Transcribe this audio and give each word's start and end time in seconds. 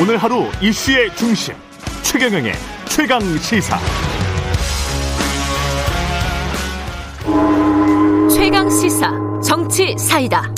오늘 0.00 0.16
하루 0.16 0.44
이슈의 0.62 1.12
중심 1.16 1.54
최경영의 2.02 2.52
최강 2.88 3.20
시사. 3.38 3.76
최강 8.30 8.70
시사 8.70 9.10
정치 9.44 9.96
사이다. 9.98 10.54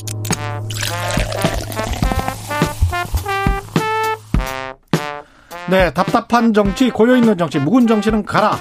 네, 5.71 5.91
답답한 5.95 6.53
정치, 6.53 6.91
고여있는 6.91 7.39
정치, 7.39 7.59
묵은 7.59 7.87
정치는 7.87 8.27
가라. 8.27 8.59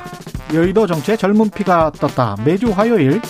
여의도 0.54 0.88
정치의 0.88 1.18
젊은 1.18 1.50
피가 1.50 1.91
떴다. 2.00 2.38
매주 2.46 2.71
화요일 2.71 3.21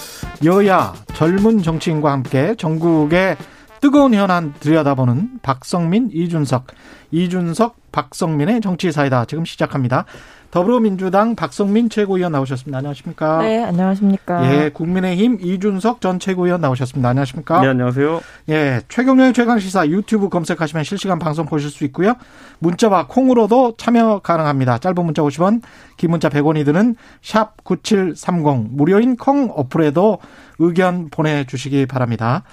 여야 0.45 0.93
젊은 1.15 1.63
정치인과 1.63 2.11
함께 2.11 2.53
전국의 2.59 3.37
뜨거운 3.81 4.13
현안 4.13 4.53
들여다보는 4.59 5.39
박성민, 5.41 6.09
이준석, 6.11 6.67
이준석, 7.11 7.77
박성민의 7.91 8.61
정치사이다. 8.61 9.25
지금 9.25 9.45
시작합니다. 9.45 10.05
더불어민주당 10.51 11.35
박성민 11.35 11.89
최고위원 11.89 12.31
나오셨습니다. 12.31 12.79
안녕하십니까? 12.79 13.37
네, 13.39 13.63
안녕하십니까? 13.63 14.51
예, 14.51 14.69
국민의힘 14.69 15.37
이준석 15.41 16.01
전 16.01 16.19
최고위원 16.19 16.59
나오셨습니다. 16.59 17.07
안녕하십니까? 17.07 17.61
네, 17.61 17.67
안녕하세요. 17.67 18.21
예, 18.49 18.81
최경련의 18.89 19.33
최강 19.33 19.59
시사 19.59 19.87
유튜브 19.87 20.27
검색하시면 20.29 20.83
실시간 20.83 21.19
방송 21.19 21.45
보실 21.45 21.69
수 21.69 21.85
있고요. 21.85 22.15
문자와 22.59 23.07
콩으로도 23.07 23.75
참여 23.77 24.19
가능합니다. 24.23 24.79
짧은 24.79 25.05
문자 25.05 25.21
50원, 25.21 25.61
긴 25.97 26.11
문자 26.11 26.29
100원이 26.29 26.65
드는 26.65 26.95
샵 27.21 27.63
9730 27.63 28.71
무료인 28.71 29.17
콩 29.17 29.51
어플에도 29.55 30.17
의견 30.57 31.09
보내 31.11 31.45
주시기 31.45 31.85
바랍니다. 31.85 32.43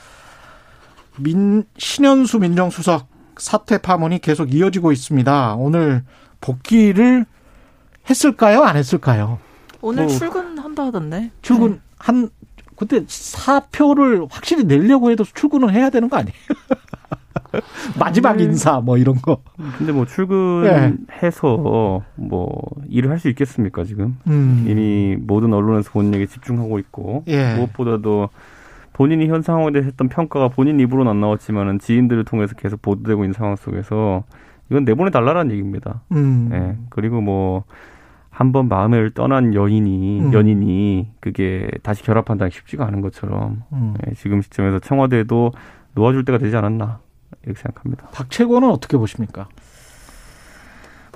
민, 1.19 1.65
신현수 1.79 2.39
민정수석 2.39 3.09
사퇴 3.39 3.79
파문이 3.79 4.21
계속 4.21 4.53
이어지고 4.53 4.93
있습니다. 4.93 5.55
오늘 5.57 6.05
복귀를 6.41 7.27
했을까요? 8.09 8.63
안 8.63 8.77
했을까요? 8.77 9.39
오늘 9.83 10.05
뭐, 10.05 10.13
출근한다 10.13 10.87
하던데. 10.87 11.31
출근 11.43 11.73
네. 11.73 11.79
한 11.99 12.29
그때 12.77 13.05
사표를 13.07 14.27
확실히 14.31 14.65
내려고 14.65 15.11
해도 15.11 15.25
출근은 15.25 15.71
해야 15.71 15.89
되는 15.91 16.09
거 16.11 16.19
아니에요? 16.19 16.35
마지막 17.99 18.39
인사 18.41 18.81
뭐 18.81 18.99
이런 18.99 19.15
거. 19.17 19.39
근데 19.79 19.93
뭐 19.93 20.05
출근해서 20.07 22.03
뭐 22.17 22.63
일을 22.89 23.11
할 23.11 23.19
수 23.19 23.29
있겠습니까 23.31 23.85
지금? 23.85 24.19
음. 24.27 24.67
이미 24.69 25.17
모든 25.19 25.55
언론에서 25.55 25.91
본인에게 25.91 26.27
집중하고 26.27 26.79
있고 26.81 27.25
예. 27.29 27.55
무엇보다도 27.55 28.29
본인이 28.97 29.29
현 29.29 29.43
상황에 29.43 29.73
대해서 29.73 29.89
했던 29.89 30.09
평가가 30.09 30.49
본인 30.49 30.81
입으로는 30.81 31.11
안 31.11 31.21
나왔지만은 31.21 31.81
지인들을 31.81 32.25
통해서 32.25 32.55
계속 32.55 32.81
보도되고 32.81 33.25
있는 33.25 33.35
상황 33.35 33.55
속에서 33.55 34.25
이건 34.71 34.87
내보내 34.87 35.11
달라는 35.11 35.51
얘기입니다. 35.51 36.01
음. 36.13 36.49
예. 36.51 36.79
그리고 36.89 37.21
뭐 37.21 37.65
한번 38.31 38.69
마음을 38.69 39.11
떠난 39.11 39.53
여인이 39.53 40.21
음. 40.21 40.33
연인이 40.33 41.11
그게 41.21 41.69
다시 41.83 42.03
결합한다는 42.05 42.49
게 42.49 42.57
쉽지가 42.57 42.87
않은 42.87 43.03
것처럼 43.03 43.65
음. 43.75 43.95
예, 44.07 44.15
지금 44.15 44.41
시점에서 44.41 44.79
청와대도 44.79 45.53
놓아줄 45.95 46.25
때가 46.25 46.39
되지 46.39 46.57
않았나 46.57 47.01
이렇게 47.45 47.61
생각합니다. 47.61 48.07
박채권은 48.15 48.71
어떻게 48.71 48.97
보십니까? 48.97 49.47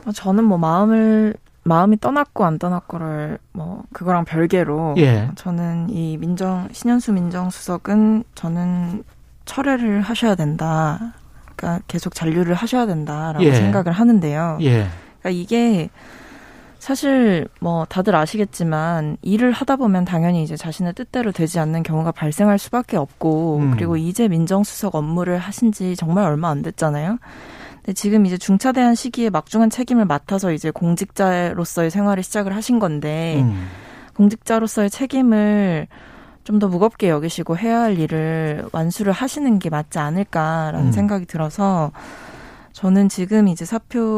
어, 0.04 0.12
저는 0.12 0.44
뭐 0.44 0.58
마음을 0.58 1.32
마음이 1.62 2.00
떠났고 2.00 2.44
안 2.44 2.58
떠났고를 2.58 3.38
뭐 3.52 3.82
그거랑 3.92 4.24
별개로 4.24 4.94
예. 4.98 5.30
저는 5.34 5.90
이 5.90 6.16
민정 6.16 6.68
신현수 6.72 7.12
민정수석은 7.12 8.24
저는 8.34 9.04
철회를 9.44 10.00
하셔야 10.00 10.34
된다. 10.34 11.14
그러니까 11.56 11.84
계속 11.86 12.14
잔류를 12.14 12.54
하셔야 12.54 12.86
된다라고 12.86 13.44
예. 13.44 13.52
생각을 13.52 13.92
하는데요. 13.92 14.58
예. 14.62 14.86
그러니까 15.20 15.30
이게 15.30 15.90
사실 16.78 17.46
뭐 17.60 17.84
다들 17.84 18.16
아시겠지만 18.16 19.18
일을 19.20 19.52
하다 19.52 19.76
보면 19.76 20.06
당연히 20.06 20.42
이제 20.42 20.56
자신의 20.56 20.94
뜻대로 20.94 21.30
되지 21.30 21.60
않는 21.60 21.82
경우가 21.82 22.12
발생할 22.12 22.58
수밖에 22.58 22.96
없고 22.96 23.58
음. 23.58 23.70
그리고 23.72 23.98
이제 23.98 24.28
민정수석 24.28 24.94
업무를 24.94 25.36
하신 25.36 25.72
지 25.72 25.94
정말 25.94 26.24
얼마 26.24 26.48
안 26.48 26.62
됐잖아요. 26.62 27.18
근데 27.90 27.94
지금 27.94 28.24
이제 28.24 28.38
중차대한 28.38 28.94
시기에 28.94 29.30
막중한 29.30 29.68
책임을 29.68 30.04
맡아서 30.04 30.52
이제 30.52 30.70
공직자로서의 30.70 31.90
생활을 31.90 32.22
시작을 32.22 32.54
하신 32.54 32.78
건데 32.78 33.40
음. 33.40 33.66
공직자로서의 34.14 34.90
책임을 34.90 35.88
좀 36.44 36.60
더 36.60 36.68
무겁게 36.68 37.08
여기시고 37.08 37.58
해야 37.58 37.80
할 37.80 37.98
일을 37.98 38.64
완수를 38.72 39.12
하시는 39.12 39.58
게 39.58 39.70
맞지 39.70 39.98
않을까라는 39.98 40.86
음. 40.88 40.92
생각이 40.92 41.26
들어서 41.26 41.90
저는 42.72 43.08
지금 43.08 43.48
이제 43.48 43.64
사표를 43.64 44.08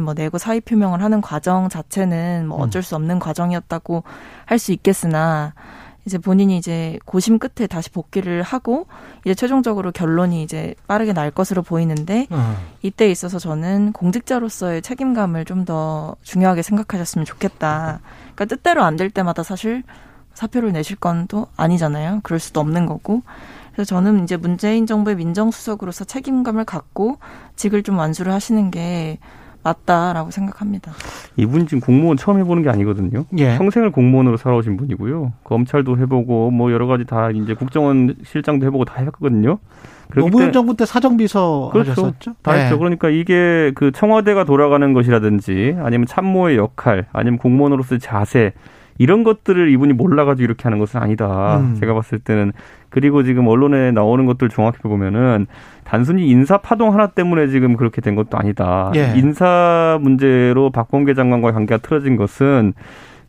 뭐 0.00 0.14
내고 0.14 0.38
사의 0.38 0.60
표명을 0.60 1.02
하는 1.02 1.20
과정 1.20 1.68
자체는 1.68 2.46
뭐 2.46 2.58
음. 2.58 2.62
어쩔 2.62 2.84
수 2.84 2.94
없는 2.94 3.18
과정이었다고 3.18 4.04
할 4.46 4.58
수 4.60 4.72
있겠으나 4.72 5.54
이제 6.04 6.18
본인이 6.18 6.56
이제 6.56 6.98
고심 7.04 7.38
끝에 7.38 7.66
다시 7.68 7.90
복귀를 7.90 8.42
하고 8.42 8.86
이제 9.24 9.34
최종적으로 9.34 9.92
결론이 9.92 10.42
이제 10.42 10.74
빠르게 10.88 11.12
날 11.12 11.30
것으로 11.30 11.62
보이는데 11.62 12.26
어. 12.30 12.56
이때 12.82 13.08
있어서 13.10 13.38
저는 13.38 13.92
공직자로서의 13.92 14.82
책임감을 14.82 15.44
좀 15.44 15.64
더 15.64 16.16
중요하게 16.22 16.62
생각하셨으면 16.62 17.24
좋겠다. 17.24 18.00
그러니까 18.34 18.44
뜻대로 18.46 18.82
안 18.82 18.96
될 18.96 19.10
때마다 19.10 19.44
사실 19.44 19.84
사표를 20.34 20.72
내실 20.72 20.96
건 20.96 21.26
또 21.28 21.46
아니잖아요. 21.56 22.20
그럴 22.24 22.40
수도 22.40 22.58
없는 22.60 22.86
거고. 22.86 23.22
그래서 23.72 23.88
저는 23.88 24.24
이제 24.24 24.36
문재인 24.36 24.86
정부의 24.86 25.14
민정수석으로서 25.16 26.04
책임감을 26.04 26.64
갖고 26.64 27.18
직을 27.56 27.84
좀 27.84 27.96
완수를 27.98 28.32
하시는 28.32 28.70
게 28.72 29.18
맞다라고 29.62 30.30
생각합니다. 30.30 30.92
이분 31.36 31.66
지금 31.66 31.80
공무원 31.80 32.16
처음 32.16 32.38
해보는 32.38 32.62
게 32.62 32.68
아니거든요. 32.70 33.24
예. 33.38 33.56
평생을 33.58 33.90
공무원으로 33.92 34.36
살아오신 34.36 34.76
분이고요. 34.76 35.32
검찰도 35.44 35.98
해보고 35.98 36.50
뭐 36.50 36.72
여러 36.72 36.86
가지 36.86 37.04
다 37.04 37.30
이제 37.30 37.54
국정원 37.54 38.14
실장도 38.24 38.66
해보고 38.66 38.84
다 38.84 39.00
했거든요. 39.02 39.58
그렇기 40.10 40.30
노무현 40.30 40.50
때문에- 40.50 40.52
정부 40.52 40.76
때 40.76 40.84
사정비서 40.84 41.70
그렇죠. 41.72 41.90
하셨었죠? 41.92 42.34
다 42.42 42.52
네. 42.52 42.64
했죠. 42.64 42.78
그러니까 42.78 43.08
이게 43.08 43.72
그 43.74 43.92
청와대가 43.92 44.44
돌아가는 44.44 44.92
것이라든지 44.92 45.76
아니면 45.80 46.06
참모의 46.06 46.56
역할 46.58 47.06
아니면 47.12 47.38
공무원으로서의 47.38 47.98
자세 48.00 48.52
이런 48.98 49.24
것들을 49.24 49.70
이분이 49.70 49.94
몰라가지고 49.94 50.44
이렇게 50.44 50.64
하는 50.64 50.78
것은 50.78 51.00
아니다. 51.00 51.58
음. 51.58 51.76
제가 51.78 51.94
봤을 51.94 52.18
때는 52.18 52.52
그리고 52.88 53.22
지금 53.22 53.46
언론에 53.48 53.90
나오는 53.90 54.26
것들 54.26 54.48
종합해 54.48 54.78
보면은 54.82 55.46
단순히 55.84 56.28
인사 56.28 56.58
파동 56.58 56.92
하나 56.92 57.08
때문에 57.08 57.48
지금 57.48 57.76
그렇게 57.76 58.00
된 58.00 58.14
것도 58.14 58.36
아니다. 58.38 58.92
예. 58.94 59.14
인사 59.16 59.98
문제로 60.02 60.70
박범계 60.70 61.14
장관과의 61.14 61.54
관계가 61.54 61.78
틀어진 61.78 62.16
것은 62.16 62.74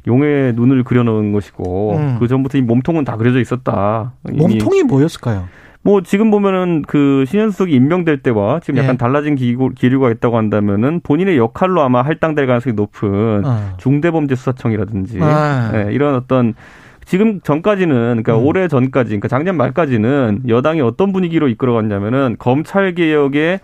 용의 0.05 0.53
눈을 0.53 0.83
그려놓은 0.83 1.31
것이고 1.31 1.95
음. 1.95 2.17
그 2.19 2.27
전부터 2.27 2.57
이 2.57 2.61
몸통은 2.61 3.05
다 3.05 3.15
그려져 3.15 3.39
있었다. 3.39 4.13
몸통이 4.23 4.83
뭐였을까요? 4.83 5.47
뭐 5.83 6.01
지금 6.01 6.31
보면은 6.31 6.81
그 6.87 7.25
신현수석이 7.27 7.73
임명될 7.73 8.19
때와 8.23 8.61
지금 8.61 8.79
약간 8.79 8.93
예. 8.93 8.97
달라진 8.97 9.35
기고, 9.35 9.69
기류가 9.69 10.11
있다고 10.11 10.37
한다면은 10.37 11.01
본인의 11.03 11.37
역할로 11.37 11.81
아마 11.81 12.01
할당될 12.01 12.47
가능성이 12.47 12.73
높은 12.73 13.45
어. 13.45 13.73
중대범죄수사청이라든지 13.77 15.19
아. 15.21 15.71
예, 15.75 15.93
이런 15.93 16.15
어떤 16.15 16.53
지금 17.05 17.41
전까지는 17.41 18.23
그러니까 18.23 18.37
음. 18.37 18.45
올해 18.45 18.69
전까지 18.69 19.09
그러니까 19.09 19.27
작년 19.27 19.57
말까지는 19.57 20.43
여당이 20.47 20.79
어떤 20.79 21.11
분위기로 21.11 21.49
이끌어갔냐면은 21.49 22.37
검찰 22.39 22.95
개혁의 22.95 23.59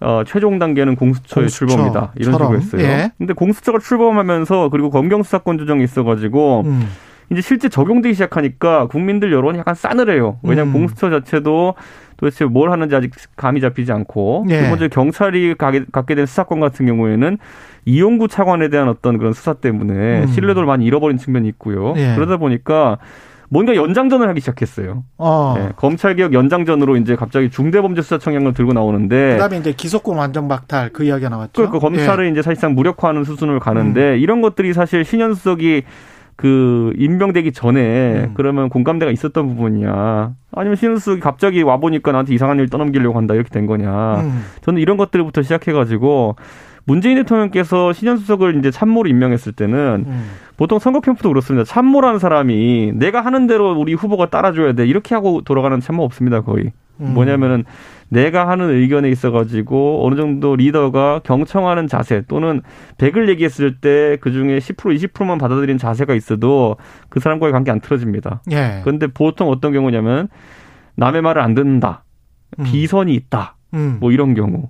어, 0.00 0.22
최종 0.26 0.58
단계는 0.58 0.96
공수처의 0.96 1.46
공수처 1.46 1.66
출범이다 1.66 2.12
이런 2.16 2.34
식으로. 2.34 2.56
했어요. 2.56 2.82
예. 2.82 3.10
근데 3.16 3.32
공수처가 3.32 3.78
출범하면서 3.78 4.68
그리고 4.68 4.90
검경 4.90 5.22
수사권 5.22 5.56
조정이 5.56 5.82
있어가지고 5.82 6.64
음. 6.66 6.88
이제 7.30 7.40
실제 7.40 7.68
적용되기 7.68 8.14
시작하니까 8.14 8.86
국민들 8.86 9.32
여론이 9.32 9.58
약간 9.58 9.74
싸늘해요. 9.74 10.38
왜냐하면 10.42 10.74
음. 10.74 10.80
공수처 10.80 11.10
자체도 11.10 11.74
도대체 12.16 12.44
뭘 12.44 12.70
하는지 12.70 12.94
아직 12.94 13.10
감이 13.36 13.60
잡히지 13.60 13.92
않고 13.92 14.46
예. 14.50 14.62
두 14.62 14.68
번째 14.68 14.88
경찰이 14.88 15.54
가게, 15.56 15.84
갖게 15.90 16.14
된 16.14 16.26
수사권 16.26 16.60
같은 16.60 16.86
경우에는 16.86 17.38
이용구 17.86 18.28
차관에 18.28 18.68
대한 18.68 18.88
어떤 18.88 19.18
그런 19.18 19.32
수사 19.32 19.54
때문에 19.54 20.22
음. 20.22 20.26
신뢰도를 20.28 20.66
많이 20.66 20.84
잃어버린 20.84 21.18
측면이 21.18 21.48
있고요. 21.48 21.94
예. 21.96 22.14
그러다 22.14 22.36
보니까 22.36 22.98
뭔가 23.50 23.76
연장전을 23.76 24.28
하기 24.30 24.40
시작했어요. 24.40 25.04
어. 25.18 25.54
예, 25.58 25.72
검찰개혁 25.76 26.32
연장전으로 26.32 26.96
이제 26.96 27.14
갑자기 27.14 27.50
중대범죄수사청량을 27.50 28.54
들고 28.54 28.72
나오는데 28.72 29.32
그다음에 29.32 29.58
이제 29.58 29.72
기소권 29.72 30.16
완전 30.16 30.48
박탈 30.48 30.90
그 30.92 31.04
이야기가 31.04 31.28
나왔죠. 31.28 31.52
그러니까 31.52 31.78
검찰을 31.78 32.32
이제 32.32 32.42
사실상 32.42 32.74
무력화하는 32.74 33.24
수순을 33.24 33.60
가는데 33.60 34.18
이런 34.18 34.40
것들이 34.40 34.72
사실 34.72 35.04
신현수석이 35.04 35.84
그 36.36 36.92
임명되기 36.96 37.52
전에 37.52 38.24
음. 38.24 38.30
그러면 38.34 38.68
공감대가 38.68 39.12
있었던 39.12 39.48
부분이야. 39.48 40.32
아니면 40.52 40.76
신현수석이 40.76 41.20
갑자기 41.20 41.62
와 41.62 41.76
보니까 41.76 42.12
나한테 42.12 42.34
이상한 42.34 42.58
일 42.58 42.68
떠넘기려고 42.68 43.16
한다 43.16 43.34
이렇게 43.34 43.50
된 43.50 43.66
거냐. 43.66 44.20
음. 44.20 44.44
저는 44.62 44.80
이런 44.80 44.96
것들부터 44.96 45.42
시작해가지고 45.42 46.36
문재인 46.86 47.16
대통령께서 47.16 47.92
신현수석을 47.92 48.58
이제 48.58 48.70
참모로 48.70 49.08
임명했을 49.08 49.52
때는 49.52 50.04
음. 50.06 50.30
보통 50.56 50.78
선거 50.78 51.00
캠프도 51.00 51.28
그렇습니다. 51.30 51.64
참모라는 51.64 52.18
사람이 52.18 52.92
내가 52.94 53.20
하는 53.20 53.46
대로 53.46 53.72
우리 53.72 53.94
후보가 53.94 54.30
따라줘야 54.30 54.72
돼 54.74 54.86
이렇게 54.86 55.14
하고 55.14 55.40
돌아가는 55.42 55.78
참모 55.80 56.04
없습니다 56.04 56.42
거의. 56.42 56.72
음. 57.00 57.14
뭐냐면은 57.14 57.64
내가 58.08 58.48
하는 58.48 58.70
의견에 58.70 59.08
있어가지고 59.08 60.06
어느 60.06 60.14
정도 60.14 60.54
리더가 60.54 61.20
경청하는 61.24 61.88
자세 61.88 62.22
또는 62.28 62.60
100을 62.98 63.28
얘기했을 63.28 63.80
때 63.80 64.16
그 64.20 64.32
중에 64.32 64.58
10% 64.58 64.76
20%만 65.12 65.38
받아들인 65.38 65.78
자세가 65.78 66.14
있어도 66.14 66.76
그 67.08 67.20
사람과의 67.20 67.52
관계 67.52 67.70
안 67.70 67.80
틀어집니다. 67.80 68.42
예. 68.52 68.80
그런데 68.82 69.06
보통 69.06 69.48
어떤 69.48 69.72
경우냐면 69.72 70.28
남의 70.96 71.22
말을 71.22 71.42
안 71.42 71.54
듣는다. 71.54 72.04
음. 72.58 72.64
비선이 72.64 73.14
있다. 73.14 73.56
음. 73.74 73.96
뭐 74.00 74.12
이런 74.12 74.34
경우. 74.34 74.68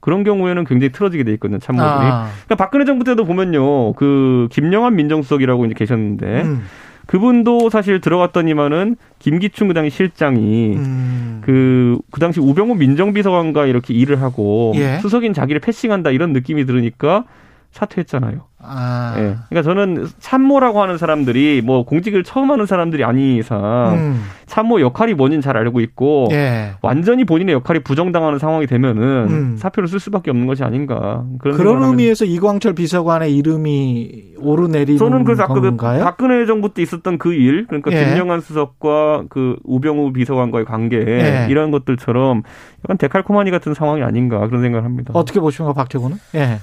그런 0.00 0.24
경우에는 0.24 0.64
굉장히 0.64 0.92
틀어지게 0.92 1.24
돼 1.24 1.32
있거든요, 1.34 1.58
참모들이. 1.58 2.10
아. 2.10 2.28
그러니까 2.46 2.54
박근혜 2.56 2.84
정부 2.84 3.04
때도 3.04 3.24
보면요, 3.24 3.92
그 3.94 4.48
김영환 4.50 4.96
민정수석이라고 4.96 5.66
이제 5.66 5.74
계셨는데 5.74 6.42
음. 6.42 6.62
그분도 7.08 7.70
사실 7.70 8.02
들어갔더니만은 8.02 8.96
김기춘 9.18 9.68
그 9.68 9.74
당시 9.74 9.96
실장이 9.96 10.74
음. 10.76 11.40
그, 11.42 11.98
그 12.10 12.20
당시 12.20 12.38
우병우 12.38 12.74
민정비서관과 12.74 13.64
이렇게 13.64 13.94
일을 13.94 14.20
하고 14.20 14.74
예. 14.76 14.98
수석인 14.98 15.32
자기를 15.32 15.60
패싱한다 15.60 16.10
이런 16.10 16.34
느낌이 16.34 16.66
들으니까 16.66 17.24
사퇴했잖아요. 17.70 18.40
아. 18.60 19.14
예. 19.18 19.36
그러니까 19.48 19.62
저는 19.62 20.08
참모라고 20.18 20.82
하는 20.82 20.98
사람들이 20.98 21.62
뭐 21.64 21.84
공직을 21.84 22.24
처음 22.24 22.50
하는 22.50 22.66
사람들이 22.66 23.04
아닌 23.04 23.36
이상 23.36 23.94
음. 23.94 24.22
참모 24.46 24.80
역할이 24.80 25.14
뭔지는 25.14 25.40
잘 25.42 25.56
알고 25.56 25.80
있고 25.80 26.28
예. 26.32 26.72
완전히 26.82 27.24
본인의 27.24 27.54
역할이 27.54 27.80
부정당하는 27.80 28.40
상황이 28.40 28.66
되면은 28.66 29.02
음. 29.30 29.56
사표를 29.58 29.88
쓸 29.88 30.00
수밖에 30.00 30.30
없는 30.30 30.46
것이 30.46 30.64
아닌가 30.64 31.24
그런 31.38 31.56
그런. 31.56 31.82
의미에서 31.84 32.24
이광철 32.24 32.74
비서관의 32.74 33.36
이름이 33.36 34.34
오르내리는 34.38 34.98
저는 34.98 35.22
그래서 35.24 35.44
아까 35.44 35.54
그? 35.54 35.76
박근혜 35.76 36.44
정부 36.46 36.74
때 36.74 36.82
있었던 36.82 37.18
그 37.18 37.32
일, 37.32 37.66
그러니까 37.66 37.92
예. 37.92 38.06
김영환 38.06 38.40
수석과 38.40 39.24
그 39.28 39.56
우병우 39.62 40.12
비서관과의 40.12 40.64
관계 40.64 40.96
예. 40.98 41.46
이런 41.48 41.70
것들처럼 41.70 42.42
약간 42.84 42.98
데칼코마니 42.98 43.52
같은 43.52 43.74
상황이 43.74 44.02
아닌가 44.02 44.44
그런 44.48 44.62
생각을 44.62 44.84
합니다. 44.84 45.12
어떻게 45.14 45.38
보십니까, 45.38 45.74
박태구는? 45.74 46.16
예. 46.34 46.58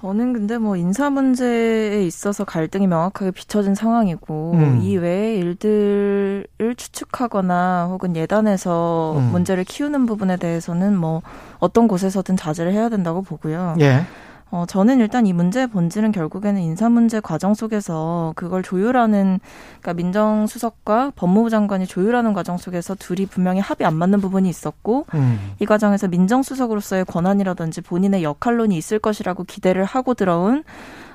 저는 0.00 0.34
근데 0.34 0.58
뭐 0.58 0.76
인사 0.76 1.08
문제에 1.10 2.04
있어서 2.04 2.44
갈등이 2.44 2.86
명확하게 2.86 3.30
비춰진 3.30 3.74
상황이고 3.74 4.52
음. 4.54 4.80
이 4.82 4.96
외의 4.96 5.38
일들을 5.38 6.74
추측하거나 6.76 7.88
혹은 7.90 8.14
예단해서 8.14 9.14
음. 9.16 9.32
문제를 9.32 9.64
키우는 9.64 10.06
부분에 10.06 10.36
대해서는 10.36 10.96
뭐 10.96 11.22
어떤 11.58 11.88
곳에서든 11.88 12.36
자제를 12.36 12.72
해야 12.72 12.88
된다고 12.88 13.22
보고요. 13.22 13.76
예. 13.80 14.02
어, 14.50 14.64
저는 14.66 15.00
일단 15.00 15.26
이 15.26 15.32
문제의 15.32 15.66
본질은 15.66 16.12
결국에는 16.12 16.60
인사 16.60 16.88
문제 16.88 17.18
과정 17.18 17.54
속에서 17.54 18.32
그걸 18.36 18.62
조율하는, 18.62 19.40
그러니까 19.80 19.94
민정수석과 19.94 21.12
법무부 21.16 21.50
장관이 21.50 21.86
조율하는 21.86 22.32
과정 22.32 22.56
속에서 22.56 22.94
둘이 22.94 23.26
분명히 23.26 23.60
합이 23.60 23.84
안 23.84 23.94
맞는 23.96 24.20
부분이 24.20 24.48
있었고, 24.48 25.06
음. 25.14 25.52
이 25.58 25.66
과정에서 25.66 26.06
민정수석으로서의 26.06 27.06
권한이라든지 27.06 27.80
본인의 27.80 28.22
역할론이 28.22 28.76
있을 28.76 29.00
것이라고 29.00 29.44
기대를 29.44 29.84
하고 29.84 30.14
들어온, 30.14 30.62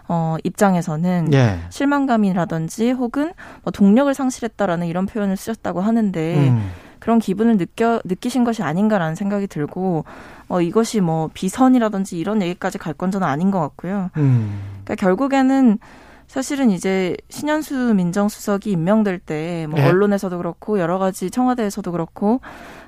어, 0.09 0.35
입장에서는 0.43 1.33
예. 1.33 1.59
실망감이라든지 1.69 2.91
혹은 2.91 3.31
뭐 3.63 3.71
동력을 3.71 4.13
상실했다라는 4.13 4.87
이런 4.87 5.05
표현을 5.05 5.37
쓰셨다고 5.37 5.79
하는데, 5.79 6.49
음. 6.49 6.69
그런 7.01 7.19
기분을 7.19 7.57
느껴 7.57 7.99
느끼신 8.05 8.45
것이 8.45 8.63
아닌가라는 8.63 9.15
생각이 9.15 9.47
들고 9.47 10.05
어 10.47 10.61
이것이 10.61 11.01
뭐 11.01 11.29
비선이라든지 11.33 12.17
이런 12.17 12.41
얘기까지 12.41 12.77
갈 12.77 12.93
건 12.93 13.09
저는 13.11 13.27
아닌 13.27 13.51
것 13.51 13.59
같고요. 13.59 14.11
음. 14.17 14.61
그러니까 14.83 14.95
결국에는 14.95 15.79
사실은 16.27 16.69
이제 16.69 17.17
신현수 17.29 17.93
민정수석이 17.95 18.71
임명될 18.71 19.19
때뭐 19.19 19.75
네. 19.75 19.89
언론에서도 19.89 20.37
그렇고 20.37 20.79
여러 20.79 20.99
가지 20.99 21.29
청와대에서도 21.31 21.91
그렇고 21.91 22.39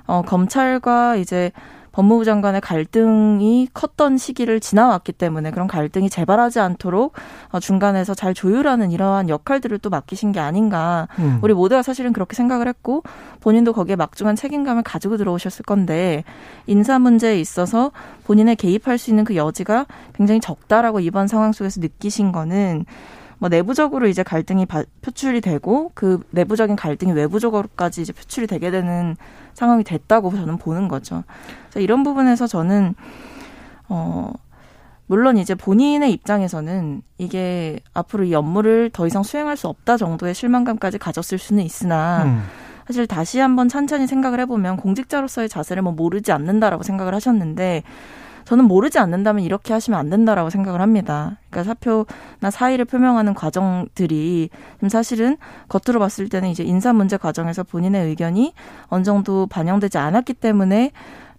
어 0.06 0.22
검찰과 0.22 1.16
이제 1.16 1.50
법무부 1.94 2.24
장관의 2.24 2.60
갈등이 2.60 3.68
컸던 3.72 4.18
시기를 4.18 4.58
지나왔기 4.58 5.12
때문에 5.12 5.52
그런 5.52 5.68
갈등이 5.68 6.10
재발하지 6.10 6.58
않도록 6.58 7.14
어 7.50 7.60
중간에서 7.60 8.14
잘 8.14 8.34
조율하는 8.34 8.90
이러한 8.90 9.28
역할들을 9.28 9.78
또 9.78 9.90
맡기신 9.90 10.32
게 10.32 10.40
아닌가 10.40 11.06
음. 11.20 11.38
우리 11.40 11.54
모두가 11.54 11.82
사실은 11.82 12.12
그렇게 12.12 12.34
생각을 12.34 12.66
했고 12.66 13.04
본인도 13.40 13.72
거기에 13.72 13.94
막중한 13.94 14.34
책임감을 14.34 14.82
가지고 14.82 15.16
들어오셨을 15.16 15.64
건데 15.64 16.24
인사 16.66 16.98
문제에 16.98 17.38
있어서 17.38 17.92
본인의 18.24 18.56
개입할 18.56 18.98
수 18.98 19.10
있는 19.10 19.22
그 19.22 19.36
여지가 19.36 19.86
굉장히 20.14 20.40
적다라고 20.40 20.98
이번 20.98 21.28
상황 21.28 21.52
속에서 21.52 21.80
느끼신 21.80 22.32
거는 22.32 22.86
뭐 23.38 23.48
내부적으로 23.48 24.06
이제 24.06 24.22
갈등이 24.22 24.66
바- 24.66 24.84
표출이 25.02 25.40
되고 25.40 25.90
그 25.94 26.20
내부적인 26.30 26.76
갈등이 26.76 27.12
외부적으로까지 27.12 28.02
이제 28.02 28.12
표출이 28.12 28.46
되게 28.46 28.70
되는 28.70 29.16
상황이 29.54 29.84
됐다고 29.84 30.30
저는 30.30 30.58
보는 30.58 30.88
거죠. 30.88 31.24
그래서 31.68 31.80
이런 31.80 32.02
부분에서 32.02 32.46
저는 32.46 32.94
어 33.88 34.32
물론 35.06 35.36
이제 35.36 35.54
본인의 35.54 36.12
입장에서는 36.12 37.02
이게 37.18 37.80
앞으로 37.92 38.24
이 38.24 38.34
업무를 38.34 38.88
더 38.92 39.06
이상 39.06 39.22
수행할 39.22 39.56
수 39.56 39.68
없다 39.68 39.96
정도의 39.98 40.34
실망감까지 40.34 40.98
가졌을 40.98 41.36
수는 41.38 41.62
있으나 41.62 42.24
음. 42.24 42.42
사실 42.86 43.06
다시 43.06 43.38
한번 43.38 43.68
찬찬히 43.68 44.06
생각을 44.06 44.40
해보면 44.40 44.76
공직자로서의 44.78 45.48
자세를 45.48 45.82
뭐 45.82 45.92
모르지 45.92 46.32
않는다라고 46.32 46.82
생각을 46.82 47.14
하셨는데 47.14 47.82
저는 48.44 48.66
모르지 48.66 48.98
않는다면 48.98 49.42
이렇게 49.44 49.72
하시면 49.72 49.98
안 49.98 50.10
된다라고 50.10 50.50
생각을 50.50 50.80
합니다. 50.80 51.38
그러니까 51.50 51.74
사표나 51.74 52.50
사의를 52.50 52.84
표명하는 52.84 53.34
과정들이 53.34 54.50
지금 54.74 54.88
사실은 54.88 55.36
겉으로 55.68 55.98
봤을 55.98 56.28
때는 56.28 56.48
이제 56.48 56.62
인사 56.62 56.92
문제 56.92 57.16
과정에서 57.16 57.62
본인의 57.62 58.06
의견이 58.06 58.54
어느 58.88 59.02
정도 59.02 59.46
반영되지 59.46 59.98
않았기 59.98 60.34
때문에 60.34 60.92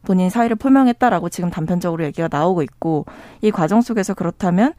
본인이 0.04 0.30
사의를 0.30 0.56
표명했다라고 0.56 1.30
지금 1.30 1.50
단편적으로 1.50 2.04
얘기가 2.06 2.30
나오고 2.32 2.62
있고 2.62 3.06
이 3.42 3.52
과정 3.52 3.82
속에서 3.82 4.14
그렇다면 4.14 4.74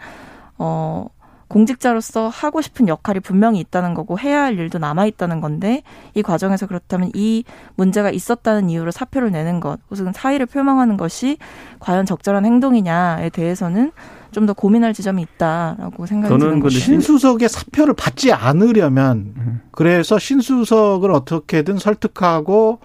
어 0.58 1.06
공직자로서 1.48 2.28
하고 2.28 2.60
싶은 2.60 2.88
역할이 2.88 3.20
분명히 3.20 3.60
있다는 3.60 3.94
거고 3.94 4.18
해야 4.18 4.42
할 4.42 4.58
일도 4.58 4.78
남아 4.78 5.06
있다는 5.06 5.40
건데 5.40 5.82
이 6.14 6.22
과정에서 6.22 6.66
그렇다면 6.66 7.10
이 7.14 7.44
문제가 7.76 8.10
있었다는 8.10 8.70
이유로 8.70 8.90
사표를 8.90 9.30
내는 9.30 9.60
것 9.60 9.78
혹은 9.90 10.12
사의를 10.12 10.46
표명하는 10.46 10.96
것이 10.96 11.38
과연 11.78 12.06
적절한 12.06 12.44
행동이냐에 12.44 13.30
대해서는 13.30 13.92
좀 14.32 14.46
더 14.46 14.52
고민할 14.52 14.92
지점이 14.92 15.22
있다라고 15.22 16.04
생각이 16.04 16.28
저는 16.28 16.46
드는 16.46 16.60
거죠. 16.60 16.78
신수석의 16.78 17.48
사표를 17.48 17.94
받지 17.94 18.32
않으려면 18.32 19.34
음. 19.36 19.60
그래서 19.72 20.18
신수석을 20.18 21.10
어떻게든 21.10 21.78
설득하고 21.78 22.80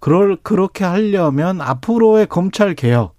그럴 0.00 0.36
그렇게 0.42 0.84
하려면 0.84 1.60
앞으로의 1.60 2.26
검찰 2.26 2.74
개혁 2.74 3.14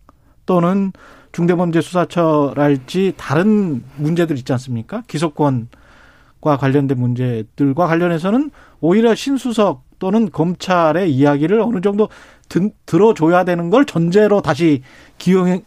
또는 0.46 0.92
중대범죄수사처랄지 1.36 3.14
다른 3.18 3.84
문제들 3.98 4.38
있지 4.38 4.54
않습니까? 4.54 5.04
기소권과 5.08 6.58
관련된 6.58 6.98
문제들과 6.98 7.88
관련해서는 7.88 8.52
오히려 8.80 9.14
신수석 9.14 9.84
또는 10.00 10.32
검찰의 10.32 11.14
이야기를 11.14 11.60
어느 11.60 11.82
정도 11.82 12.08
든, 12.48 12.72
들어줘야 12.86 13.44
되는 13.44 13.70
걸 13.70 13.86
전제로 13.86 14.42
다시 14.42 14.82
기용 15.18 15.62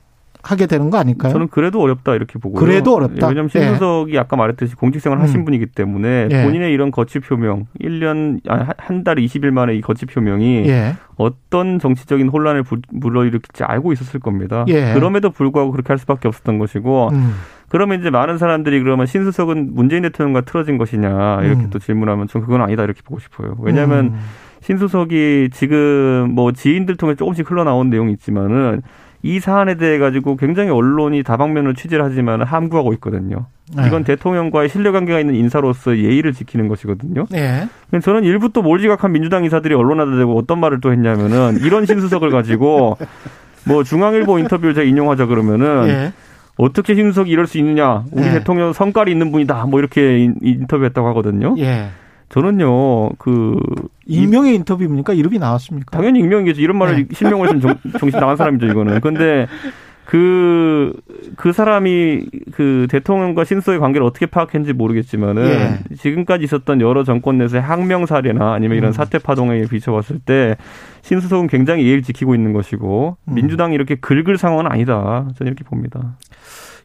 하게 0.49 0.67
되는 0.67 0.89
거 0.91 0.99
아닐까요? 0.99 1.33
저는 1.33 1.49
그래도 1.49 1.81
어렵다 1.83 2.15
이렇게 2.15 2.39
보고요. 2.39 2.59
그래도 2.65 2.95
어렵다? 2.95 3.27
예, 3.27 3.29
왜냐하면 3.29 3.49
신수석이 3.49 4.19
아까 4.19 4.37
말했듯이 4.37 4.75
공직생활 4.77 5.21
하신 5.21 5.41
음. 5.41 5.45
분이기 5.45 5.67
때문에 5.67 6.29
예. 6.31 6.43
본인의 6.45 6.73
이런 6.73 6.91
거취 6.91 7.21
표명, 7.21 7.67
1년 7.81 8.41
한 8.47 9.05
달 9.05 9.17
20일 9.17 9.51
만에 9.51 9.75
이 9.75 9.81
거취 9.81 10.07
표명이 10.07 10.65
예. 10.69 10.95
어떤 11.17 11.79
정치적인 11.79 12.29
혼란을 12.29 12.63
부- 12.63 12.81
불러일으킬지 13.01 13.65
알고 13.65 13.93
있었을 13.93 14.21
겁니다. 14.21 14.65
예. 14.69 14.95
그럼에도 14.95 15.31
불구하고 15.31 15.71
그렇게 15.73 15.89
할 15.89 15.99
수밖에 15.99 16.29
없었던 16.29 16.59
것이고 16.59 17.11
음. 17.13 17.35
그러면 17.69 18.01
이제 18.01 18.09
많은 18.09 18.39
사람들이 18.39 18.81
그러면 18.83 19.05
신수석은 19.07 19.75
문재인 19.75 20.03
대통령과 20.03 20.41
틀어진 20.43 20.79
것이냐 20.79 21.41
이렇게 21.43 21.65
음. 21.65 21.71
또 21.71 21.79
질문하면 21.79 22.27
전 22.29 22.41
그건 22.43 22.63
아니다 22.63 22.83
이렇게 22.85 23.03
보고 23.05 23.21
싶어요. 23.21 23.57
왜냐하면 23.61 24.07
음. 24.07 24.19
신수석이 24.63 25.51
지금 25.53 26.31
뭐 26.35 26.53
지인들 26.53 26.97
통해 26.97 27.15
조금씩 27.15 27.51
흘러나온 27.51 27.91
내용이 27.91 28.13
있지만은 28.13 28.83
이 29.23 29.41
사안에 29.41 29.75
대해 29.77 29.99
가지고 29.99 30.37
굉장히 30.37 30.71
언론이 30.71 31.23
다방면으로 31.25 31.75
취재를 31.75 32.05
하지만 32.05 32.43
함구하고 32.43 32.93
있거든요. 32.95 33.47
이건 33.73 34.05
네. 34.05 34.15
대통령과의 34.15 34.69
신뢰관계가 34.69 35.19
있는 35.21 35.35
인사로서 35.35 35.97
예의를 35.99 36.33
지키는 36.33 36.69
것이거든요. 36.69 37.27
예. 37.35 37.69
근데 37.91 38.03
저는 38.03 38.25
일부 38.25 38.51
또 38.53 38.63
몰지각한 38.63 39.13
민주당 39.13 39.45
인사들이 39.45 39.75
언론하다 39.75 40.17
대고 40.17 40.39
어떤 40.39 40.61
말을 40.61 40.81
또 40.81 40.93
했냐면은 40.93 41.59
이런 41.63 41.85
신수석을 41.85 42.31
가지고 42.31 42.97
뭐 43.67 43.83
중앙일보 43.83 44.39
인터뷰를 44.39 44.75
제가 44.75 44.87
인용하자 44.87 45.27
그러면은 45.27 45.89
예. 45.89 46.13
어떻게 46.57 46.95
신수석이 46.95 47.31
이럴 47.31 47.47
수 47.47 47.59
있느냐 47.59 48.05
우리 48.13 48.23
네. 48.25 48.33
대통령 48.39 48.73
성깔이 48.73 49.11
있는 49.13 49.31
분이다 49.33 49.67
뭐 49.67 49.81
이렇게 49.81 50.19
인- 50.21 50.37
인터뷰했다고 50.41 51.07
하거든요. 51.09 51.55
예. 52.29 52.35
저는요 52.35 53.11
그 53.19 53.59
익명의 54.07 54.55
인터뷰입니까? 54.57 55.13
이름이 55.13 55.39
나왔습니까? 55.39 55.97
당연히 55.97 56.21
익명이겠죠. 56.21 56.61
이런 56.61 56.79
말을 56.79 57.09
네. 57.09 57.15
실명을 57.15 57.47
했으면 57.47 57.61
정, 57.61 57.93
정신 57.99 58.19
나간 58.19 58.37
사람이죠, 58.37 58.67
이거는. 58.67 59.01
근데 59.01 59.47
그, 60.09 60.95
그 61.37 61.53
사람이 61.53 62.31
그 62.53 62.87
대통령과 62.89 63.45
신수석의 63.45 63.79
관계를 63.79 64.07
어떻게 64.07 64.25
파악했는지 64.25 64.73
모르겠지만은 64.73 65.45
예. 65.45 65.97
지금까지 65.97 66.45
있었던 66.45 66.81
여러 66.81 67.05
정권 67.05 67.37
내에서의 67.37 67.61
항명 67.61 68.07
사례나 68.07 68.55
아니면 68.55 68.79
이런 68.79 68.89
음. 68.89 68.93
사태 68.93 69.19
파동에 69.19 69.61
비춰봤을 69.65 70.21
때 70.21 70.57
신수석은 71.03 71.49
굉장히 71.49 71.83
예의를 71.83 72.01
지키고 72.01 72.35
있는 72.35 72.55
것이고 72.55 73.19
음. 73.23 73.35
민주당이 73.35 73.75
이렇게 73.75 73.97
긁을 73.97 74.39
상황은 74.39 74.67
아니다. 74.67 75.29
저는 75.37 75.53
이렇게 75.53 75.63
봅니다. 75.63 76.17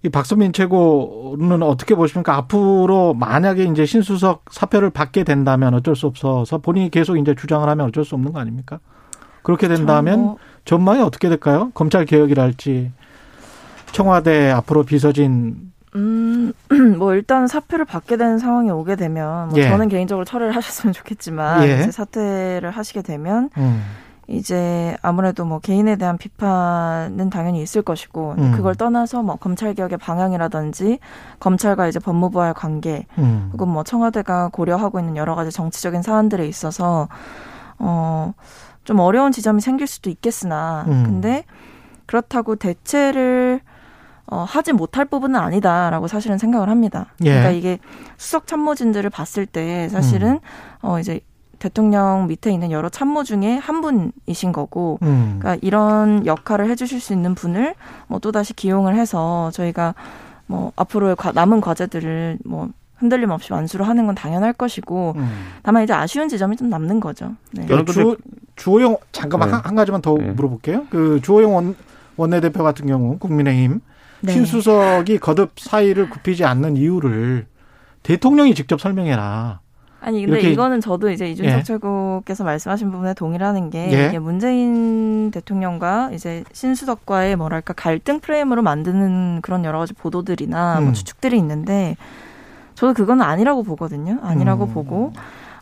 이 0.04 0.10
박선민 0.10 0.52
최고는 0.52 1.64
어떻게 1.64 1.96
보십니까? 1.96 2.36
앞으로 2.36 3.14
만약에 3.14 3.64
이제 3.64 3.86
신수석 3.86 4.44
사표를 4.52 4.90
받게 4.90 5.24
된다면 5.24 5.74
어쩔 5.76 5.96
수 5.96 6.08
없어서 6.08 6.58
본인이 6.58 6.92
계속 6.92 7.16
이제 7.16 7.34
주장을 7.34 7.70
하면 7.70 7.86
어쩔 7.86 8.04
수 8.04 8.16
없는 8.16 8.34
거 8.34 8.42
아닙니까? 8.42 8.82
그렇게 9.44 9.70
된다면 9.70 10.20
뭐 10.20 10.38
전망이 10.66 11.02
어떻게 11.02 11.30
될까요? 11.30 11.72
검찰 11.74 12.04
개혁이랄지 12.04 12.92
청와대 13.94 14.52
앞으로 14.52 14.84
비서진 14.84 15.72
음, 15.96 16.52
뭐 16.98 17.14
일단 17.14 17.48
사표를 17.48 17.86
받게 17.86 18.18
되는 18.18 18.40
상황이 18.40 18.70
오게 18.70 18.96
되면 18.96 19.50
뭐 19.50 19.60
예. 19.60 19.70
저는 19.70 19.90
개인적으로 19.90 20.26
철회를 20.26 20.56
하셨으면 20.56 20.94
좋겠지만 20.94 21.64
예. 21.68 21.82
이제 21.82 21.92
사퇴를 21.92 22.72
하시게 22.72 23.04
되면 23.04 23.50
음, 23.58 23.84
이제 24.28 24.98
아무래도 25.02 25.46
뭐 25.46 25.60
개인에 25.60 25.96
대한 25.96 26.18
비판은 26.18 27.30
당연히 27.30 27.62
있을 27.62 27.84
것이고 27.84 28.36
음. 28.38 28.52
그걸 28.56 28.76
떠나서 28.76 29.22
뭐 29.22 29.36
검찰 29.36 29.74
개혁의 29.76 30.00
방향이라든지 30.00 31.00
검찰과 31.40 31.88
이제 31.88 32.00
법무부와의 32.00 32.56
관계 32.56 33.06
음. 33.20 33.52
혹은 33.54 33.68
뭐 33.70 33.84
청와대가 33.84 34.50
고려하고 34.50 35.00
있는 35.00 35.16
여러 35.16 35.36
가지 35.36 35.52
정치적인 35.52 36.02
사안들에 36.02 36.48
있어서 36.48 37.08
어 37.78 38.34
좀 38.84 39.00
어려운 39.00 39.32
지점이 39.32 39.62
생길 39.62 39.88
수도 39.88 40.10
있겠으나 40.10 40.86
음. 40.88 41.04
근데 41.06 41.46
그렇다고 42.06 42.56
대체를 42.56 43.53
어, 44.34 44.46
하지 44.48 44.74
못할 44.74 45.06
부분은 45.06 45.40
아니다라고 45.40 46.08
사실은 46.08 46.40
생각을 46.40 46.68
합니다. 46.70 47.06
예. 47.22 47.30
그러니까 47.30 47.52
이게 47.52 47.78
수석 48.18 48.48
참모진들을 48.48 49.10
봤을 49.12 49.46
때 49.46 49.84
음. 49.86 49.90
사실은 49.90 50.40
어 50.82 51.00
이제 51.00 51.20
대통령 51.60 52.26
밑에 52.28 52.52
있는 52.52 52.72
여러 52.72 52.90
참모 52.90 53.24
중에 53.24 53.58
한 53.58 53.82
분이신 53.82 54.52
거고 54.52 54.98
음. 55.04 55.38
그러니까 55.40 55.60
이런 55.66 56.26
역할을 56.26 56.68
해주실 56.70 57.00
수 57.00 57.14
있는 57.14 57.36
분을 57.36 57.76
뭐 58.08 58.20
또 58.20 58.32
다시 58.32 58.54
기용을 58.54 58.96
해서 58.96 59.52
저희가 59.54 59.94
뭐 60.48 60.72
앞으로의 60.76 61.16
과- 61.16 61.32
남은 61.32 61.62
과제들을 61.62 62.40
뭐 62.46 62.70
흔들림 62.96 63.30
없이 63.30 63.54
완수를 63.54 63.88
하는 63.88 64.06
건 64.08 64.16
당연할 64.16 64.52
것이고 64.54 65.14
음. 65.16 65.30
다만 65.62 65.84
이제 65.84 65.94
아쉬운 65.94 66.28
지점이 66.28 66.56
좀 66.58 66.70
남는 66.70 67.00
거죠. 67.02 67.34
네. 67.52 67.66
저는 67.68 67.86
주, 67.86 68.18
주호영 68.56 68.98
잠깐만 69.12 69.50
네. 69.50 69.54
한, 69.56 69.62
한 69.66 69.76
가지만 69.76 70.02
더 70.02 70.16
네. 70.18 70.32
물어볼게요. 70.32 70.88
그 70.90 71.20
주호영 71.22 71.54
원, 71.56 71.76
원내대표 72.18 72.64
같은 72.64 72.88
경우 72.88 73.18
국민의힘 73.20 73.80
네. 74.24 74.32
신수석이 74.32 75.20
거듭 75.20 75.60
사의를 75.60 76.10
굽히지 76.10 76.46
않는 76.46 76.78
이유를 76.78 77.46
대통령이 78.04 78.56
직접 78.56 78.80
설명해라. 78.80 79.60
아니 80.00 80.26
근데 80.26 80.42
이거는 80.52 80.82
저도 80.82 81.10
이제 81.12 81.30
이준석 81.30 81.60
예. 81.60 81.64
최고께서 81.64 82.44
말씀하신 82.44 82.92
부분에 82.92 83.14
동의를 83.14 83.46
하는 83.46 83.70
게 83.70 83.90
예. 83.92 84.08
이게 84.08 84.20
문재인 84.20 85.32
대통령과 85.32 86.12
이제 86.12 86.44
신수석과의 86.52 87.38
뭐랄까 87.38 87.74
갈등 87.74 88.20
프레임으로 88.20 88.62
만드는 88.62 89.40
그런 89.42 89.64
여러 89.64 89.80
가지 89.80 89.94
보도들이나 89.94 90.80
음. 90.80 90.84
뭐 90.86 90.94
추측들이 90.94 91.38
있는데 91.38 91.96
저도 92.76 92.94
그건 92.94 93.22
아니라고 93.22 93.64
보거든요. 93.64 94.20
아니라고 94.24 94.66
음. 94.66 94.74
보고 94.74 95.14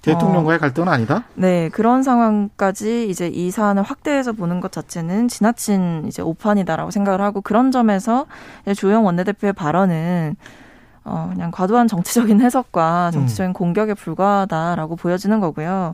대통령과의 0.01 0.59
갈등은 0.59 0.87
아니다. 0.87 1.23
네, 1.35 1.69
그런 1.69 2.03
상황까지 2.03 3.09
이제 3.09 3.27
이 3.27 3.51
사안을 3.51 3.83
확대해서 3.83 4.31
보는 4.31 4.59
것 4.59 4.71
자체는 4.71 5.27
지나친 5.27 6.05
이제 6.07 6.21
오판이다라고 6.21 6.91
생각을 6.91 7.21
하고 7.21 7.41
그런 7.41 7.71
점에서 7.71 8.25
조영 8.75 9.05
원내대표의 9.05 9.53
발언은 9.53 10.35
어, 11.03 11.29
그냥 11.31 11.51
과도한 11.51 11.87
정치적인 11.87 12.41
해석과 12.41 13.11
정치적인 13.11 13.53
공격에 13.53 13.93
불과하다라고 13.93 14.95
보여지는 14.95 15.39
거고요. 15.39 15.93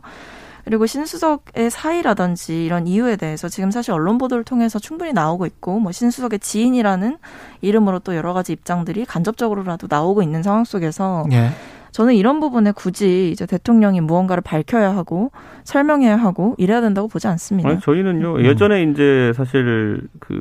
그리고 0.64 0.84
신수석의 0.84 1.70
사의라든지 1.70 2.66
이런 2.66 2.86
이유에 2.86 3.16
대해서 3.16 3.48
지금 3.48 3.70
사실 3.70 3.92
언론 3.92 4.18
보도를 4.18 4.44
통해서 4.44 4.78
충분히 4.78 5.14
나오고 5.14 5.46
있고 5.46 5.78
뭐 5.78 5.92
신수석의 5.92 6.40
지인이라는 6.40 7.16
이름으로 7.62 8.00
또 8.00 8.14
여러 8.14 8.34
가지 8.34 8.52
입장들이 8.52 9.06
간접적으로라도 9.06 9.86
나오고 9.88 10.22
있는 10.22 10.42
상황 10.42 10.64
속에서 10.64 11.24
예. 11.32 11.52
저는 11.98 12.14
이런 12.14 12.38
부분에 12.38 12.70
굳이 12.70 13.32
이제 13.32 13.44
대통령이 13.44 14.00
무언가를 14.00 14.40
밝혀야 14.40 14.94
하고 14.94 15.32
설명해야 15.64 16.14
하고 16.14 16.54
이래야 16.56 16.80
된다고 16.80 17.08
보지 17.08 17.26
않습니다. 17.26 17.68
아니, 17.68 17.80
저희는요 17.80 18.36
음. 18.36 18.44
예전에 18.44 18.84
이제 18.84 19.32
사실 19.34 20.02
그 20.20 20.40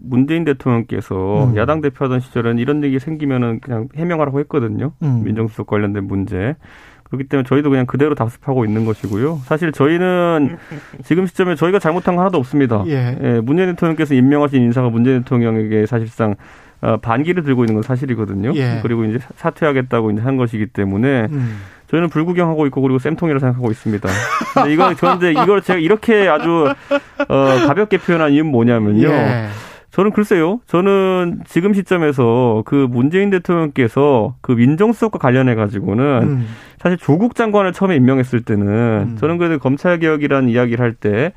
문재인 0.00 0.46
대통령께서 0.46 1.44
음. 1.44 1.56
야당 1.58 1.82
대표하던 1.82 2.20
시절은 2.20 2.58
이런 2.58 2.82
얘기 2.84 2.98
생기면은 2.98 3.60
그냥 3.60 3.88
해명하라고 3.94 4.40
했거든요. 4.40 4.92
음. 5.02 5.24
민정수석 5.24 5.66
관련된 5.66 6.06
문제. 6.06 6.56
그렇기 7.02 7.28
때문에 7.28 7.46
저희도 7.46 7.68
그냥 7.68 7.84
그대로 7.84 8.14
답습하고 8.14 8.64
있는 8.64 8.86
것이고요. 8.86 9.40
사실 9.44 9.72
저희는 9.72 10.56
지금 11.04 11.26
시점에 11.26 11.54
저희가 11.54 11.80
잘못한 11.80 12.16
거 12.16 12.22
하나도 12.22 12.38
없습니다. 12.38 12.82
예. 12.86 13.18
예, 13.22 13.40
문재인 13.40 13.68
대통령께서 13.72 14.14
임명하신 14.14 14.62
인사가 14.62 14.88
문재인 14.88 15.18
대통령에게 15.18 15.84
사실상 15.84 16.34
어, 16.80 16.96
반기를 16.98 17.44
들고 17.44 17.64
있는 17.64 17.74
건 17.74 17.82
사실이거든요. 17.82 18.52
예. 18.56 18.80
그리고 18.82 19.04
이제 19.04 19.18
사퇴하겠다고 19.36 20.10
이제 20.10 20.20
한 20.20 20.36
것이기 20.36 20.66
때문에 20.66 21.28
음. 21.30 21.60
저희는 21.88 22.08
불구경하고 22.08 22.66
있고 22.66 22.80
그리고 22.82 22.98
쌤통이라 22.98 23.38
생각하고 23.38 23.70
있습니다. 23.70 24.08
근데 24.54 24.72
이거 24.72 24.94
저는 24.94 25.16
이제 25.18 25.30
이걸 25.30 25.62
제가 25.62 25.78
이렇게 25.78 26.28
아주 26.28 26.72
어, 27.28 27.44
가볍게 27.66 27.98
표현한 27.98 28.32
이유는 28.32 28.50
뭐냐면요. 28.50 29.08
예. 29.08 29.48
저는 29.94 30.10
글쎄요. 30.10 30.58
저는 30.66 31.42
지금 31.46 31.72
시점에서 31.72 32.64
그 32.66 32.88
문재인 32.90 33.30
대통령께서 33.30 34.34
그 34.40 34.50
민정수석과 34.50 35.20
관련해 35.20 35.54
가지고는 35.54 36.04
음. 36.22 36.46
사실 36.80 36.98
조국 36.98 37.36
장관을 37.36 37.72
처음에 37.72 37.94
임명했을 37.94 38.40
때는 38.40 38.66
음. 38.66 39.16
저는 39.20 39.38
그래도 39.38 39.60
검찰 39.60 40.00
개혁이라는 40.00 40.48
이야기를 40.48 40.84
할때 40.84 41.32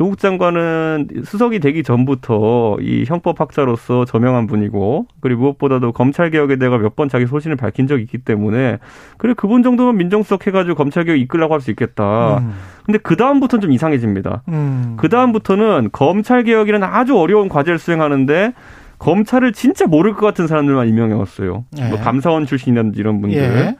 조국 0.00 0.16
장관은 0.16 1.08
수석이 1.26 1.58
되기 1.58 1.82
전부터 1.82 2.78
이 2.80 3.04
형법학자로서 3.06 4.06
저명한 4.06 4.46
분이고 4.46 5.06
그리고 5.20 5.42
무엇보다도 5.42 5.92
검찰 5.92 6.30
개혁에 6.30 6.56
대해 6.56 6.70
몇 6.70 6.96
번 6.96 7.10
자기 7.10 7.26
소신을 7.26 7.56
밝힌 7.56 7.86
적이 7.86 8.04
있기 8.04 8.16
때문에 8.16 8.78
그래 9.18 9.34
그분 9.36 9.62
정도면 9.62 9.98
민정수석 9.98 10.46
해가지고 10.46 10.74
검찰 10.74 11.04
개혁 11.04 11.18
이끌라고 11.18 11.52
할 11.52 11.60
수 11.60 11.70
있겠다. 11.70 12.38
음. 12.38 12.54
근데 12.86 12.98
그 13.02 13.14
다음부터는 13.14 13.60
좀 13.60 13.72
이상해집니다. 13.72 14.42
음. 14.48 14.94
그 14.96 15.10
다음부터는 15.10 15.90
검찰 15.92 16.44
개혁이라는 16.44 16.88
아주 16.90 17.18
어려운 17.18 17.50
과제를 17.50 17.78
수행하는데 17.78 18.54
검찰을 18.98 19.52
진짜 19.52 19.86
모를 19.86 20.14
것 20.14 20.24
같은 20.24 20.46
사람들만 20.46 20.88
임명해 20.88 21.12
왔어요. 21.12 21.66
예. 21.78 21.88
뭐 21.90 21.98
감사원 22.00 22.46
출신이라든지 22.46 22.98
이런 22.98 23.20
분들. 23.20 23.38
예. 23.38 23.76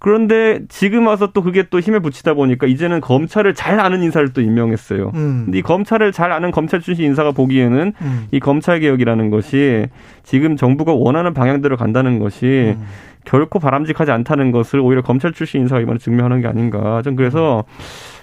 그런데 0.00 0.60
지금 0.68 1.06
와서 1.06 1.28
또 1.32 1.42
그게 1.42 1.64
또 1.68 1.78
힘에 1.78 1.98
붙이다 1.98 2.32
보니까 2.32 2.66
이제는 2.66 3.02
검찰을 3.02 3.54
잘 3.54 3.78
아는 3.78 4.02
인사를 4.02 4.32
또 4.32 4.40
임명했어요. 4.40 5.12
음. 5.14 5.42
근데 5.44 5.58
이 5.58 5.62
검찰을 5.62 6.10
잘 6.10 6.32
아는 6.32 6.50
검찰 6.50 6.80
출신 6.80 7.04
인사가 7.04 7.32
보기에는 7.32 7.92
음. 8.00 8.26
이 8.32 8.40
검찰 8.40 8.80
개혁이라는 8.80 9.30
것이 9.30 9.86
지금 10.22 10.56
정부가 10.56 10.94
원하는 10.94 11.34
방향대로 11.34 11.76
간다는 11.76 12.18
것이 12.18 12.74
음. 12.78 12.86
결코 13.24 13.58
바람직하지 13.58 14.10
않다는 14.10 14.52
것을 14.52 14.80
오히려 14.80 15.02
검찰 15.02 15.32
출신 15.34 15.60
인사가 15.60 15.82
이번에 15.82 15.98
증명하는 15.98 16.40
게 16.40 16.48
아닌가. 16.48 17.02
전 17.02 17.14
그래서 17.14 17.64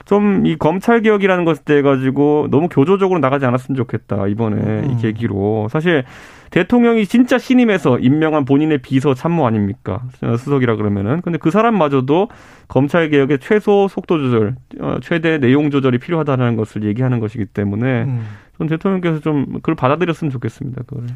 좀 0.07 0.43
이 0.45 0.55
검찰 0.57 1.01
개혁이라는 1.01 1.45
것에 1.45 1.63
대해 1.63 1.81
가지고 1.81 2.47
너무 2.49 2.69
교조적으로 2.69 3.19
나가지 3.19 3.45
않았으면 3.45 3.75
좋겠다. 3.75 4.27
이번에 4.27 4.57
음. 4.57 4.91
이 4.91 5.01
계기로. 5.01 5.67
사실 5.69 6.05
대통령이 6.49 7.05
진짜 7.05 7.37
신임해서 7.37 7.99
임명한 7.99 8.45
본인의 8.45 8.77
비서 8.77 9.13
참모 9.13 9.45
아닙니까? 9.45 10.01
어, 10.23 10.37
수석이라 10.37 10.77
그러면은. 10.77 11.21
근데 11.21 11.37
그 11.37 11.51
사람마저도 11.51 12.29
검찰 12.69 13.09
개혁의 13.09 13.39
최소 13.39 13.89
속도 13.89 14.17
조절, 14.17 14.55
어, 14.79 14.97
최대 15.01 15.39
내용 15.39 15.69
조절이 15.69 15.97
필요하다는 15.97 16.55
것을 16.55 16.83
얘기하는 16.83 17.19
것이기 17.19 17.45
때문에 17.45 18.03
음. 18.03 18.25
전 18.57 18.67
대통령께서 18.67 19.19
좀 19.19 19.45
그걸 19.55 19.75
받아들였으면 19.75 20.31
좋겠습니다. 20.31 20.83
그거를. 20.83 21.09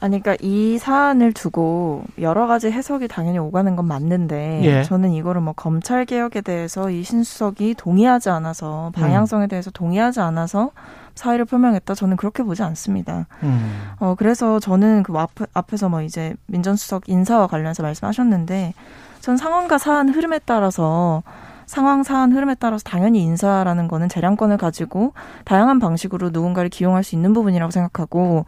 아니, 0.00 0.20
그러니까 0.20 0.36
이 0.44 0.76
사안을 0.78 1.32
두고 1.32 2.04
여러 2.20 2.46
가지 2.46 2.70
해석이 2.70 3.08
당연히 3.08 3.38
오가는 3.38 3.74
건 3.74 3.86
맞는데 3.86 4.60
예. 4.62 4.82
저는 4.82 5.12
이거를 5.12 5.40
뭐 5.40 5.54
검찰 5.54 6.04
개혁에 6.04 6.40
대해서 6.42 6.90
이 6.90 7.02
신수석이 7.02 7.74
동의하지 7.74 8.28
않아서 8.30 8.90
방향성에 8.94 9.46
대해서 9.46 9.70
동의하지 9.70 10.20
않아서 10.20 10.72
사의를 11.14 11.44
표명했다. 11.44 11.94
저는 11.94 12.16
그렇게 12.16 12.42
보지 12.42 12.62
않습니다. 12.62 13.26
음. 13.42 13.92
어 14.00 14.14
그래서 14.18 14.58
저는 14.58 15.04
그 15.04 15.16
앞, 15.16 15.30
앞에서 15.52 15.88
뭐 15.88 16.02
이제 16.02 16.34
민전수석 16.46 17.08
인사와 17.08 17.46
관련해서 17.46 17.82
말씀하셨는데 17.82 18.74
전 19.20 19.36
상황과 19.36 19.78
사안 19.78 20.10
흐름에 20.10 20.40
따라서 20.44 21.22
상황 21.66 22.02
사안 22.02 22.32
흐름에 22.32 22.56
따라서 22.58 22.82
당연히 22.84 23.22
인사라는 23.22 23.88
거는 23.88 24.08
재량권을 24.08 24.58
가지고 24.58 25.14
다양한 25.44 25.78
방식으로 25.78 26.30
누군가를 26.30 26.68
기용할 26.68 27.04
수 27.04 27.14
있는 27.14 27.32
부분이라고 27.32 27.70
생각하고 27.70 28.44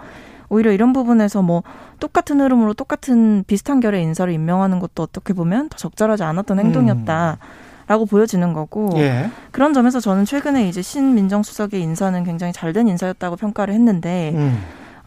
오히려 0.49 0.73
이런 0.73 0.93
부분에서 0.93 1.43
뭐 1.43 1.63
똑같은 2.01 2.41
흐름으로 2.41 2.75
똑같은 2.75 3.45
비슷한 3.47 3.81
결의 3.81 4.03
인사를 4.03 4.33
임명하는 4.33 4.81
것도 4.81 5.03
어떻게 5.03 5.33
보면 5.33 5.69
더 5.69 5.77
적절하지 5.77 6.23
않았던 6.23 6.59
행동이었다라고 6.59 8.07
보여지는 8.09 8.53
거고 8.53 8.91
예. 8.97 9.31
그런 9.51 9.73
점에서 9.73 10.01
저는 10.01 10.25
최근에 10.25 10.69
이제 10.69 10.83
신민정 10.83 11.43
수석의 11.43 11.81
인사는 11.83 12.25
굉장히 12.25 12.53
잘된 12.53 12.89
인사였다고 12.89 13.37
평가를 13.37 13.75
했는데 13.75 14.33
음. 14.35 14.59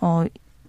어 0.01 0.24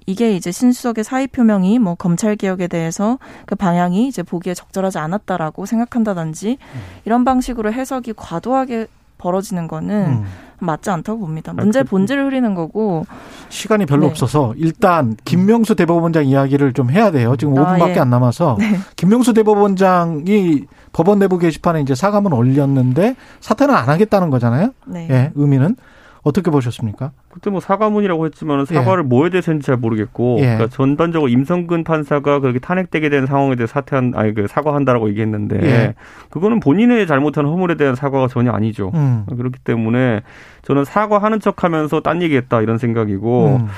이게 0.07 0.35
이제 0.35 0.51
신수석의 0.51 1.05
사의 1.05 1.29
표명이 1.29 1.79
뭐 1.79 1.95
검찰 1.95 2.35
개혁에 2.35 2.67
대해서 2.67 3.19
그 3.47 3.55
방향이 3.55 4.09
이제 4.09 4.23
보기에 4.23 4.55
적절하지 4.55 4.99
않았다라고 4.99 5.67
생각한다든지 5.67 6.59
이런 7.05 7.25
방식으로 7.25 7.73
해석이 7.73 8.15
과도하게 8.17 8.89
벌어지는 9.21 9.69
거는 9.69 9.95
음. 10.07 10.25
맞지 10.63 10.91
않다고 10.91 11.21
봅니다. 11.21 11.53
문제 11.53 11.83
그- 11.83 11.89
본질을 11.89 12.27
흐리는 12.27 12.55
거고 12.55 13.05
시간이 13.49 13.87
별로 13.87 14.03
네. 14.03 14.09
없어서 14.11 14.53
일단 14.57 15.17
김명수 15.25 15.75
대법원장 15.75 16.27
이야기를 16.27 16.73
좀 16.73 16.91
해야 16.91 17.11
돼요. 17.11 17.37
지금 17.37 17.57
아, 17.59 17.77
5분밖에 17.77 17.97
예. 17.97 18.01
안 18.01 18.11
남아서 18.11 18.57
네. 18.59 18.77
김명수 18.97 19.33
대법원장이 19.35 20.65
법원 20.93 21.19
내부 21.19 21.39
게시판에 21.39 21.81
이제 21.83 21.95
사과문 21.95 22.33
올렸는데 22.33 23.15
사퇴는 23.41 23.75
안 23.75 23.89
하겠다는 23.89 24.31
거잖아요. 24.31 24.71
네. 24.87 25.07
예, 25.11 25.33
의미는 25.35 25.77
어떻게 26.23 26.51
보셨습니까? 26.51 27.13
그때 27.31 27.51
뭐 27.51 27.61
사과문이라고 27.61 28.27
했지만 28.27 28.67
예. 28.71 28.75
사과를 28.75 29.05
뭐에 29.05 29.31
대해서인지 29.31 29.67
잘 29.67 29.77
모르겠고 29.77 30.37
예. 30.41 30.43
그러니까 30.43 30.67
전반적으로 30.69 31.29
임성근 31.29 31.85
판사가 31.85 32.41
그렇게 32.41 32.59
탄핵되게 32.59 33.09
된 33.09 33.27
상황에 33.27 33.57
대해 33.57 33.67
서 33.67 33.73
사퇴한 33.75 34.13
아니 34.15 34.35
그 34.35 34.47
사과한다라고 34.47 35.09
얘기했는데 35.11 35.61
예. 35.63 35.95
그거는 36.29 36.61
본인의 36.61 37.07
잘못한 37.07 37.47
허물에 37.47 37.77
대한 37.77 37.95
사과가 37.95 38.29
전혀 38.29 38.53
아니죠. 38.53 38.91
음. 38.95 39.25
그렇기 39.27 39.61
때문에 39.61 40.21
저는 40.63 40.85
사과하는 40.85 41.41
척하면서 41.41 42.01
딴 42.01 42.21
얘기했다 42.23 42.61
이런 42.61 42.77
생각이고 42.77 43.61
음. 43.61 43.69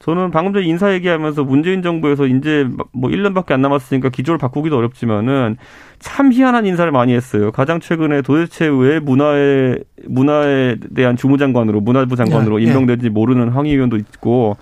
저는 0.00 0.30
방금 0.30 0.52
전에 0.52 0.64
인사 0.64 0.92
얘기하면서 0.92 1.44
문재인 1.44 1.82
정부에서 1.82 2.26
이제 2.26 2.68
뭐 2.92 3.10
1년밖에 3.10 3.52
안 3.52 3.62
남았으니까 3.62 4.10
기조를 4.10 4.38
바꾸기도 4.38 4.76
어렵지만은 4.76 5.56
참 5.98 6.32
희한한 6.32 6.66
인사를 6.66 6.90
많이 6.92 7.14
했어요. 7.14 7.50
가장 7.50 7.80
최근에 7.80 8.22
도대체 8.22 8.66
왜 8.66 9.00
문화에 9.00 9.78
문화에 10.06 10.76
대한 10.94 11.16
주무장관으로 11.16 11.80
문화부 11.80 12.14
장관으로 12.14 12.60
예, 12.60 12.64
예. 12.64 12.68
임명된지 12.68 13.10
모르는 13.10 13.48
황희 13.48 13.72
의원도 13.72 13.96
있고 13.96 14.56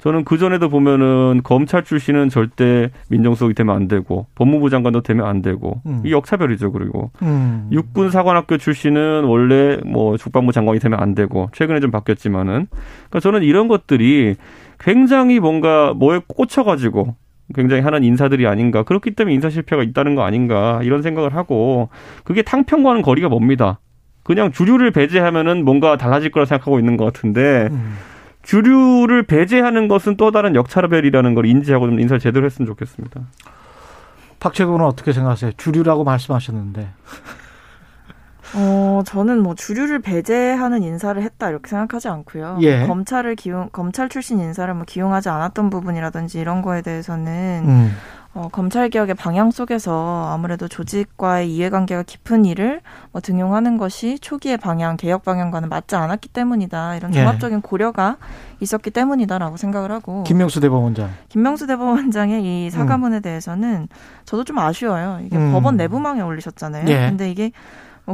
저는 0.00 0.24
그 0.24 0.38
전에도 0.38 0.68
보면은 0.68 1.42
검찰 1.44 1.84
출신은 1.84 2.30
절대 2.30 2.90
민정수석이 3.08 3.54
되면 3.54 3.76
안 3.76 3.86
되고 3.86 4.26
법무부 4.34 4.70
장관도 4.70 5.02
되면 5.02 5.26
안 5.26 5.42
되고 5.42 5.82
음. 5.86 6.02
이 6.04 6.12
역차별이죠. 6.12 6.72
그리고 6.72 7.10
음. 7.22 7.68
육군 7.70 8.10
사관학교 8.10 8.56
출신은 8.56 9.24
원래 9.24 9.78
뭐 9.84 10.16
국방부 10.16 10.52
장관이 10.52 10.80
되면 10.80 10.98
안 10.98 11.14
되고 11.14 11.50
최근에 11.52 11.80
좀 11.80 11.90
바뀌었지만은 11.90 12.66
그러니까 12.70 13.20
저는 13.20 13.42
이런 13.42 13.68
것들이 13.68 14.36
굉장히 14.80 15.38
뭔가 15.38 15.92
뭐에 15.94 16.20
꽂혀가지고 16.26 17.14
굉장히 17.54 17.82
하는 17.82 18.02
인사들이 18.02 18.46
아닌가 18.46 18.82
그렇기 18.82 19.12
때문에 19.12 19.34
인사 19.34 19.50
실패가 19.50 19.82
있다는 19.82 20.14
거 20.14 20.22
아닌가 20.22 20.80
이런 20.82 21.02
생각을 21.02 21.34
하고 21.34 21.90
그게 22.24 22.42
탕평과는 22.42 23.02
거리가 23.02 23.28
멉니다. 23.28 23.78
그냥 24.22 24.52
주류를 24.52 24.90
배제하면은 24.90 25.64
뭔가 25.64 25.96
달라질 25.96 26.30
거라 26.30 26.46
생각하고 26.46 26.78
있는 26.78 26.96
것 26.96 27.04
같은데 27.04 27.68
음. 27.70 27.96
주류를 28.42 29.24
배제하는 29.24 29.88
것은 29.88 30.16
또 30.16 30.30
다른 30.30 30.54
역차별이라는 30.54 31.34
걸 31.34 31.46
인지하고 31.46 31.86
좀 31.86 32.00
인사를 32.00 32.20
제대로 32.20 32.46
했으면 32.46 32.66
좋겠습니다. 32.66 33.20
박채근은 34.38 34.80
어떻게 34.80 35.12
생각하세요? 35.12 35.52
주류라고 35.58 36.04
말씀하셨는데. 36.04 36.88
어, 38.54 39.02
저는 39.04 39.42
뭐 39.42 39.54
주류를 39.54 40.00
배제하는 40.00 40.82
인사를 40.82 41.20
했다 41.22 41.50
이렇게 41.50 41.68
생각하지 41.68 42.08
않고요. 42.08 42.58
예. 42.62 42.86
검찰을 42.86 43.36
기용 43.36 43.68
검찰 43.72 44.08
출신 44.08 44.40
인사를 44.40 44.72
뭐 44.74 44.84
기용하지 44.86 45.28
않았던 45.28 45.70
부분이라든지 45.70 46.40
이런 46.40 46.62
거에 46.62 46.82
대해서는 46.82 47.64
음. 47.66 47.92
어, 48.32 48.48
검찰 48.52 48.88
개혁의 48.90 49.16
방향 49.16 49.50
속에서 49.50 50.30
아무래도 50.32 50.68
조직과의 50.68 51.52
이해관계가 51.52 52.04
깊은 52.04 52.44
일을 52.44 52.80
뭐 53.10 53.20
등용하는 53.20 53.76
것이 53.76 54.20
초기의 54.20 54.56
방향, 54.56 54.96
개혁 54.96 55.24
방향과는 55.24 55.68
맞지 55.68 55.96
않았기 55.96 56.28
때문이다. 56.28 56.94
이런 56.96 57.12
예. 57.12 57.18
종합적인 57.18 57.60
고려가 57.60 58.18
있었기 58.60 58.92
때문이다라고 58.92 59.56
생각을 59.56 59.90
하고 59.90 60.22
김명수 60.22 60.60
대법원장. 60.60 61.10
김명수 61.28 61.66
대법원장의 61.66 62.66
이 62.66 62.70
사과문에 62.70 63.18
대해서는 63.18 63.88
저도 64.24 64.44
좀 64.44 64.58
아쉬워요. 64.60 65.18
이게 65.24 65.36
음. 65.36 65.52
법원 65.52 65.76
내부망에 65.76 66.20
올리셨잖아요. 66.20 66.88
예. 66.88 67.08
근데 67.08 67.28
이게 67.32 67.50
뭐 67.50 67.50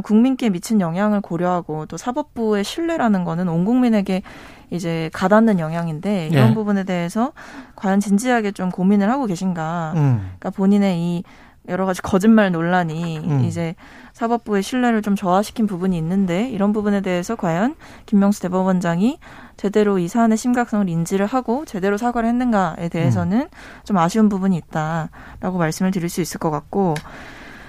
국민께 0.01 0.49
미친 0.49 0.81
영향을 0.81 1.21
고려하고 1.21 1.85
또 1.85 1.97
사법부의 1.97 2.63
신뢰라는 2.63 3.23
거는 3.23 3.47
온 3.47 3.65
국민에게 3.65 4.21
이제 4.69 5.09
가닿는 5.13 5.59
영향인데 5.59 6.27
이런 6.27 6.51
예. 6.51 6.53
부분에 6.53 6.83
대해서 6.83 7.33
과연 7.75 7.99
진지하게 7.99 8.51
좀 8.51 8.69
고민을 8.69 9.09
하고 9.09 9.25
계신가. 9.25 9.93
음. 9.95 10.17
그러니까 10.39 10.49
본인의 10.49 10.99
이 10.99 11.23
여러 11.67 11.85
가지 11.85 12.01
거짓말 12.01 12.51
논란이 12.51 13.19
음. 13.19 13.43
이제 13.43 13.75
사법부의 14.13 14.63
신뢰를 14.63 15.01
좀 15.01 15.15
저하시킨 15.15 15.67
부분이 15.67 15.97
있는데 15.97 16.49
이런 16.49 16.71
부분에 16.71 17.01
대해서 17.01 17.35
과연 17.35 17.75
김명수 18.05 18.41
대법원장이 18.41 19.19
제대로 19.57 19.99
이 19.99 20.07
사안의 20.07 20.37
심각성을 20.37 20.87
인지를 20.87 21.25
하고 21.25 21.65
제대로 21.65 21.97
사과를 21.97 22.29
했는가에 22.29 22.89
대해서는 22.89 23.41
음. 23.41 23.83
좀 23.83 23.97
아쉬운 23.97 24.29
부분이 24.29 24.55
있다라고 24.57 25.57
말씀을 25.57 25.91
드릴 25.91 26.09
수 26.09 26.21
있을 26.21 26.39
것 26.39 26.51
같고 26.51 26.95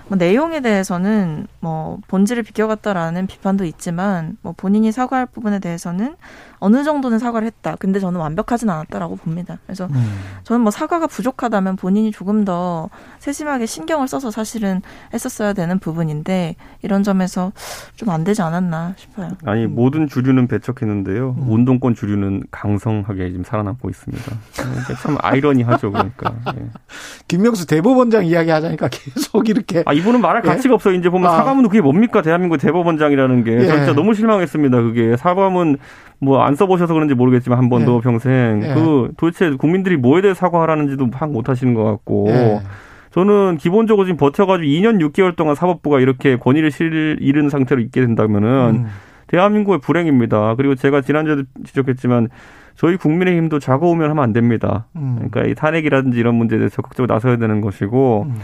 뭐 0.08 0.16
내용에 0.18 0.60
대해서는 0.60 1.46
뭐 1.60 1.98
본질을 2.08 2.42
비껴갔다라는 2.42 3.26
비판도 3.26 3.64
있지만 3.64 4.36
뭐 4.42 4.52
본인이 4.56 4.90
사과할 4.90 5.26
부분에 5.26 5.58
대해서는 5.60 6.16
어느 6.60 6.82
정도는 6.82 7.20
사과를 7.20 7.46
했다. 7.46 7.76
근데 7.78 8.00
저는 8.00 8.18
완벽하진 8.18 8.68
않았다라고 8.68 9.14
봅니다. 9.16 9.58
그래서 9.64 9.86
음. 9.86 10.18
저는 10.42 10.62
뭐 10.62 10.72
사과가 10.72 11.06
부족하다면 11.06 11.76
본인이 11.76 12.10
조금 12.10 12.44
더 12.44 12.90
세심하게 13.20 13.66
신경을 13.66 14.08
써서 14.08 14.32
사실은 14.32 14.82
했었어야 15.14 15.52
되는 15.52 15.78
부분인데 15.78 16.56
이런 16.82 17.02
점에서 17.04 17.52
좀 17.94 18.08
안 18.08 18.24
되지 18.24 18.40
않았나 18.42 18.94
싶어요. 18.96 19.30
아니 19.44 19.66
모든 19.66 20.08
주류는 20.08 20.48
배척했는데요. 20.48 21.36
음. 21.38 21.50
운동권 21.50 21.94
주류는 21.94 22.44
강성하게 22.50 23.28
지금 23.28 23.44
살아남고 23.44 23.90
있습니다. 23.90 24.24
참 25.02 25.16
아이러니하죠, 25.20 25.92
그러니까. 25.92 26.34
예. 26.56 26.70
김명수 27.28 27.66
대법원장 27.66 28.24
이야기 28.24 28.50
하자니까 28.50 28.88
계속 28.88 29.48
이렇게. 29.48 29.82
아 29.86 29.92
이분은 29.98 30.20
말할 30.20 30.42
예? 30.44 30.48
가치가 30.48 30.74
없어요. 30.74 30.94
이제 30.94 31.08
보면 31.08 31.30
아. 31.30 31.36
사과문은 31.36 31.68
그게 31.68 31.80
뭡니까 31.80 32.22
대한민국 32.22 32.56
대법원장이라는 32.58 33.44
게 33.44 33.52
예. 33.52 33.66
저 33.66 33.76
진짜 33.76 33.92
너무 33.94 34.14
실망했습니다. 34.14 34.80
그게 34.82 35.16
사과문 35.16 35.76
뭐 36.20 36.42
안 36.42 36.54
써보셔서 36.54 36.94
그런지 36.94 37.14
모르겠지만 37.14 37.58
한 37.58 37.68
번도 37.68 37.96
예. 37.96 38.00
평생 38.02 38.62
예. 38.64 38.74
그 38.74 39.12
도대체 39.16 39.50
국민들이 39.50 39.96
뭐에 39.96 40.22
대해 40.22 40.34
사과하라는지도 40.34 41.10
파악 41.10 41.30
못 41.32 41.48
하시는 41.48 41.74
것 41.74 41.84
같고. 41.84 42.26
예. 42.30 42.60
저는 43.10 43.56
기본적으로 43.56 44.04
지금 44.04 44.18
버텨가지고 44.18 44.68
2년 44.68 45.00
6개월 45.00 45.34
동안 45.34 45.54
사법부가 45.54 45.98
이렇게 45.98 46.36
권위를 46.36 46.70
실, 46.70 47.16
잃은 47.20 47.48
상태로 47.48 47.80
있게 47.80 48.02
된다면은 48.02 48.84
음. 48.84 48.86
대한민국의 49.28 49.80
불행입니다. 49.80 50.54
그리고 50.56 50.74
제가 50.74 51.00
지난주에도 51.00 51.42
지적했지만 51.64 52.28
저희 52.76 52.96
국민의힘도 52.96 53.58
좌고 53.58 53.90
우면 53.90 54.10
하면 54.10 54.22
안 54.22 54.32
됩니다. 54.32 54.86
음. 54.94 55.16
그러니까 55.16 55.50
이 55.50 55.54
탄핵이라든지 55.54 56.18
이런 56.18 56.34
문제에 56.34 56.58
대해서 56.58 56.76
적극적으로 56.76 57.12
나서야 57.12 57.38
되는 57.38 57.60
것이고 57.60 58.26
음. 58.28 58.36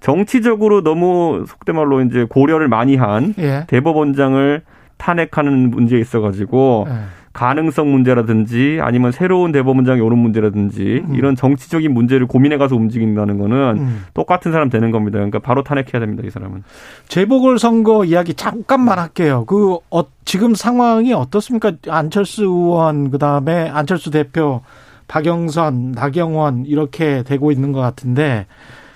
정치적으로 0.00 0.82
너무 0.82 1.44
속된 1.46 1.76
말로 1.76 2.00
이제 2.02 2.24
고려를 2.28 2.68
많이 2.68 2.96
한 2.96 3.34
예. 3.38 3.64
대법원장을 3.68 4.62
탄핵하는 4.96 5.70
문제에 5.70 6.00
있어가지고 6.00 6.86
예. 6.88 6.94
가능성 7.32 7.92
문제라든지 7.92 8.80
아니면 8.82 9.12
새로운 9.12 9.52
대법원장이 9.52 10.00
오는 10.00 10.18
문제라든지 10.18 11.04
음. 11.06 11.14
이런 11.14 11.36
정치적인 11.36 11.92
문제를 11.92 12.26
고민해 12.26 12.56
가서 12.56 12.74
움직인다는 12.74 13.38
거는 13.38 13.76
음. 13.78 14.04
똑같은 14.14 14.50
사람 14.50 14.68
되는 14.68 14.90
겁니다. 14.90 15.18
그러니까 15.18 15.38
바로 15.38 15.62
탄핵해야 15.62 16.00
됩니다. 16.00 16.24
이 16.26 16.30
사람은. 16.30 16.64
재보궐 17.06 17.60
선거 17.60 18.04
이야기 18.04 18.34
잠깐만 18.34 18.98
할게요. 18.98 19.44
그 19.46 19.78
어, 19.90 20.02
지금 20.24 20.54
상황이 20.56 21.12
어떻습니까? 21.12 21.72
안철수 21.88 22.44
의원 22.44 23.10
그다음에 23.12 23.68
안철수 23.68 24.10
대표 24.10 24.62
박영선, 25.06 25.92
나경원 25.92 26.66
이렇게 26.66 27.22
되고 27.22 27.52
있는 27.52 27.72
것 27.72 27.80
같은데 27.80 28.46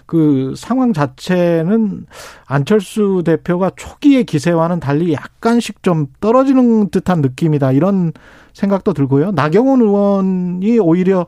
그 0.07 0.55
상황 0.57 0.93
자체는 0.93 2.07
안철수 2.47 3.23
대표가 3.25 3.71
초기의 3.77 4.25
기세와는 4.25 4.81
달리 4.81 5.13
약간씩 5.13 5.83
좀 5.83 6.07
떨어지는 6.21 6.91
듯한 6.91 7.21
느낌이다. 7.21 7.73
이런 7.73 8.13
생각도 8.53 8.93
들고요. 8.93 9.33
나경원 9.33 9.81
의원이 9.81 10.79
오히려 10.79 11.27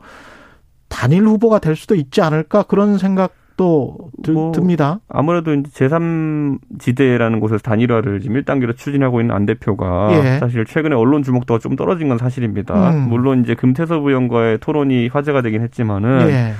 단일 0.89 1.25
후보가 1.25 1.59
될 1.59 1.75
수도 1.75 1.95
있지 1.95 2.21
않을까 2.21 2.63
그런 2.63 2.97
생각도 2.97 3.97
드, 4.23 4.31
뭐, 4.31 4.51
듭니다. 4.51 4.99
아무래도 5.09 5.53
이제 5.53 5.69
제3지대라는 5.87 7.39
곳에서 7.39 7.59
단일화를 7.59 8.21
지금 8.21 8.41
1단계로 8.41 8.77
추진하고 8.77 9.19
있는 9.19 9.35
안 9.35 9.45
대표가 9.45 10.09
예. 10.13 10.39
사실 10.39 10.65
최근에 10.65 10.95
언론 10.95 11.23
주목도가 11.23 11.59
좀 11.59 11.75
떨어진 11.75 12.07
건 12.07 12.17
사실입니다. 12.17 12.91
음. 12.91 13.09
물론 13.09 13.41
이제 13.41 13.55
금태섭 13.55 14.05
의원과의 14.05 14.59
토론이 14.59 15.09
화제가 15.09 15.41
되긴 15.41 15.61
했지만은 15.61 16.29
예. 16.29 16.53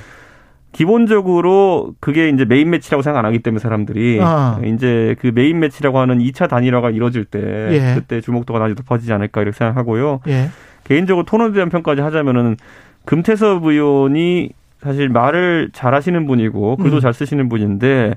기본적으로 0.77 1.95
그게 1.99 2.29
이제 2.29 2.45
메인 2.45 2.69
매치라고 2.69 3.01
생각 3.01 3.17
안 3.17 3.25
하기 3.25 3.39
때문에 3.39 3.59
사람들이 3.59 4.19
아. 4.21 4.61
이제 4.63 5.15
그 5.19 5.31
메인 5.33 5.59
매치라고 5.59 5.97
하는 5.97 6.19
2차 6.19 6.47
단일화가 6.47 6.91
이루어질 6.91 7.25
때 7.25 7.39
예. 7.71 7.95
그때 7.95 8.21
주목도가 8.21 8.59
다시 8.59 8.75
높아지지 8.75 9.11
않을까 9.11 9.41
이렇게 9.41 9.57
생각하고요. 9.57 10.19
예. 10.27 10.49
개인적으로 10.83 11.25
토론에 11.25 11.53
대한 11.53 11.69
평가까지 11.69 12.01
하자면은 12.01 12.57
금태섭 13.05 13.65
의원이 13.65 14.51
사실 14.79 15.09
말을 15.09 15.71
잘 15.73 15.95
하시는 15.95 16.27
분이고 16.27 16.75
글도 16.75 16.97
음. 16.97 17.01
잘 17.01 17.11
쓰시는 17.11 17.49
분인데 17.49 18.13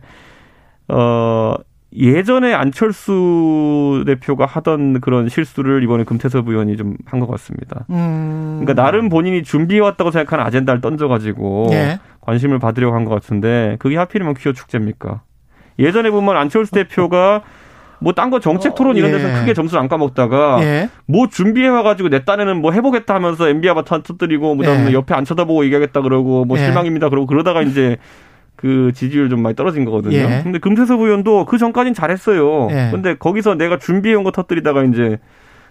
어 0.89 1.55
예전에 1.93 2.55
안철수 2.55 4.05
대표가 4.07 4.47
하던 4.47 5.01
그런 5.01 5.29
실수를 5.29 5.83
이번에 5.83 6.05
금태섭 6.05 6.49
의원이 6.49 6.77
좀 6.77 6.97
한 7.07 7.19
것 7.21 7.27
같습니다. 7.33 7.85
음. 7.91 8.61
그러니까 8.63 8.81
나름 8.81 9.09
본인이 9.09 9.43
준비해왔다고 9.43 10.11
생각하는 10.13 10.45
아젠다를 10.45 10.81
던져가지고 10.81 11.69
예. 11.73 11.99
관심을 12.21 12.59
받으려고 12.61 12.95
한 12.95 13.05
것 13.05 13.11
같은데 13.15 13.77
그게 13.81 13.97
하필이면 13.97 14.35
퀴어 14.35 14.53
축제입니까? 14.53 15.23
예전에 15.79 16.11
보면 16.11 16.37
안철수 16.37 16.73
대표가 16.73 17.43
뭐 17.99 18.13
딴 18.15 18.31
거 18.31 18.39
정책 18.41 18.75
토론 18.77 18.97
이런 18.97 19.11
데서 19.11 19.29
예. 19.29 19.33
크게 19.41 19.53
점수를 19.55 19.81
안 19.83 19.89
까먹다가 19.89 20.59
예. 20.63 20.89
뭐 21.07 21.27
준비해 21.29 21.67
와가지고 21.69 22.09
내 22.09 22.25
딴에는 22.25 22.61
뭐 22.63 22.73
해보겠다 22.73 23.15
하면서 23.15 23.49
MB 23.49 23.69
아바타 23.69 24.03
터뜨리고 24.05 24.57
그다음에 24.57 24.89
예. 24.91 24.93
옆에 24.93 25.13
안 25.15 25.25
쳐다보고 25.25 25.65
얘기하겠다 25.65 26.01
그러고 26.03 26.45
뭐 26.45 26.57
예. 26.59 26.65
실망입니다 26.65 27.09
그러고 27.11 27.27
그러다가 27.27 27.61
이제 27.63 27.97
그 28.61 28.93
지지율 28.95 29.31
좀 29.31 29.41
많이 29.43 29.57
떨어진 29.57 29.87
거거든요. 29.87 30.17
예. 30.17 30.41
근데 30.43 30.59
금태섭 30.59 31.01
의원도 31.01 31.47
그 31.47 31.57
전까진 31.57 31.95
잘했어요. 31.95 32.69
예. 32.71 32.89
근데 32.91 33.17
거기서 33.17 33.55
내가 33.55 33.79
준비해온 33.79 34.23
거 34.23 34.33
터뜨리다가 34.33 34.85
이제 34.85 35.19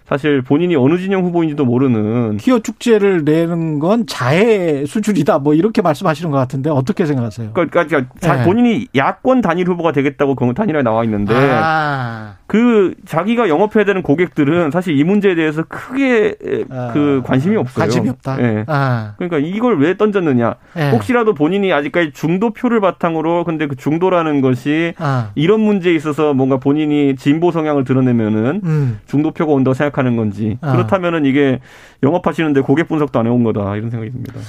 사실 0.06 0.42
본인이 0.42 0.74
어느 0.76 0.98
진영 0.98 1.22
후보인지도 1.24 1.64
모르는 1.64 2.36
키어 2.38 2.58
축제를 2.60 3.24
내는 3.24 3.78
건 3.78 4.06
자해 4.06 4.84
수준이다. 4.86 5.38
뭐 5.38 5.54
이렇게 5.54 5.82
말씀하시는 5.82 6.30
것 6.30 6.36
같은데 6.38 6.68
어떻게 6.70 7.06
생각하세요? 7.06 7.50
그러니까, 7.52 7.86
그러니까 7.86 8.12
자- 8.20 8.40
예. 8.40 8.44
본인이 8.44 8.86
야권 8.96 9.40
단일 9.40 9.68
후보가 9.68 9.92
되겠다고 9.92 10.34
그 10.34 10.52
단일화에 10.54 10.82
나와 10.82 11.04
있는데 11.04 11.34
아. 11.36 12.34
그 12.46 12.94
자기가 13.06 13.48
영업해야 13.48 13.84
되는 13.84 14.02
고객들은 14.02 14.72
사실 14.72 14.98
이 14.98 15.04
문제에 15.04 15.36
대해서 15.36 15.62
크게 15.68 16.34
아. 16.70 16.90
그 16.92 17.22
관심이 17.24 17.56
없어요. 17.56 17.82
관심이 17.84 18.08
없다. 18.08 18.42
예. 18.42 18.64
아. 18.66 19.14
그러니까 19.18 19.38
이걸 19.38 19.78
왜 19.78 19.96
던졌느냐? 19.96 20.56
예. 20.76 20.90
혹시라도 20.90 21.34
본인이 21.34 21.72
아직까지 21.72 22.10
중도표를 22.12 22.80
바탕으로 22.80 23.44
근데 23.44 23.68
그 23.68 23.76
중도라는 23.76 24.40
것이 24.40 24.94
아. 24.98 25.30
이런 25.36 25.60
문제에 25.60 25.94
있어서 25.94 26.34
뭔가 26.34 26.56
본인이 26.56 27.14
진보 27.16 27.52
성향을 27.52 27.84
드러내면은 27.84 28.60
음. 28.64 28.98
중도표가 29.06 29.52
온다고 29.52 29.74
생각 29.74 29.89
하는 29.98 30.16
건지 30.16 30.58
아. 30.60 30.72
그렇다면은 30.72 31.24
이게 31.24 31.60
영업하시는데 32.02 32.60
고객 32.62 32.88
분석도 32.88 33.18
안 33.18 33.26
해온 33.26 33.44
거다 33.44 33.76
이런 33.76 33.90
생각이 33.90 34.10
듭니다. 34.10 34.40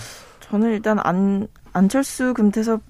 저는 0.42 0.72
일단 0.72 1.00
안 1.04 1.48
안철수 1.74 2.34
금태섭 2.34 2.82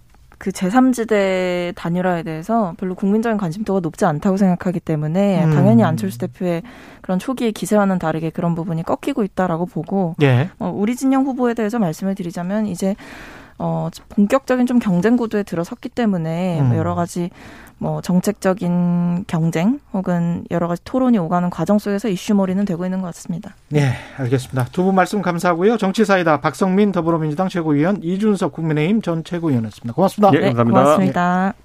그 0.41 0.49
제3지대 0.49 1.75
단일화에 1.75 2.23
대해서 2.23 2.73
별로 2.77 2.95
국민적인 2.95 3.37
관심도가 3.37 3.79
높지 3.79 4.05
않다고 4.05 4.37
생각하기 4.37 4.79
때문에 4.79 5.45
음. 5.45 5.51
당연히 5.51 5.83
안철수 5.83 6.17
대표의 6.17 6.63
그런 7.01 7.19
초기의 7.19 7.51
기세와는 7.51 7.99
다르게 7.99 8.31
그런 8.31 8.55
부분이 8.55 8.81
꺾이고 8.81 9.23
있다라고 9.23 9.67
보고 9.67 10.15
예. 10.23 10.49
어, 10.57 10.73
우리 10.75 10.95
진영 10.95 11.25
후보에 11.25 11.53
대해서 11.53 11.77
말씀을 11.77 12.15
드리자면 12.15 12.65
이제 12.65 12.95
어, 13.59 13.89
본격적인 14.09 14.65
좀 14.65 14.79
경쟁 14.79 15.15
구도에 15.15 15.43
들어섰기 15.43 15.89
때문에 15.89 16.59
뭐 16.61 16.71
음. 16.71 16.77
여러 16.77 16.95
가지 16.95 17.29
뭐 17.81 17.99
정책적인 17.99 19.25
경쟁 19.25 19.79
혹은 19.91 20.43
여러 20.51 20.67
가지 20.67 20.83
토론이 20.83 21.17
오가는 21.17 21.49
과정 21.49 21.79
속에서 21.79 22.09
이슈몰이는 22.09 22.63
되고 22.65 22.85
있는 22.85 23.01
것 23.01 23.07
같습니다. 23.07 23.55
네, 23.69 23.93
알겠습니다. 24.17 24.65
두 24.71 24.83
분 24.83 24.93
말씀 24.93 25.21
감사하고요. 25.23 25.77
정치사이다 25.77 26.41
박성민 26.41 26.91
더불어민주당 26.91 27.49
최고위원 27.49 27.97
이준석 28.03 28.51
국민의힘 28.53 29.01
전 29.01 29.23
최고위원이었습니다. 29.23 29.93
고맙습니다. 29.95 30.37
예, 30.37 30.41
감사합니다. 30.53 30.79
고맙습니다. 30.83 31.53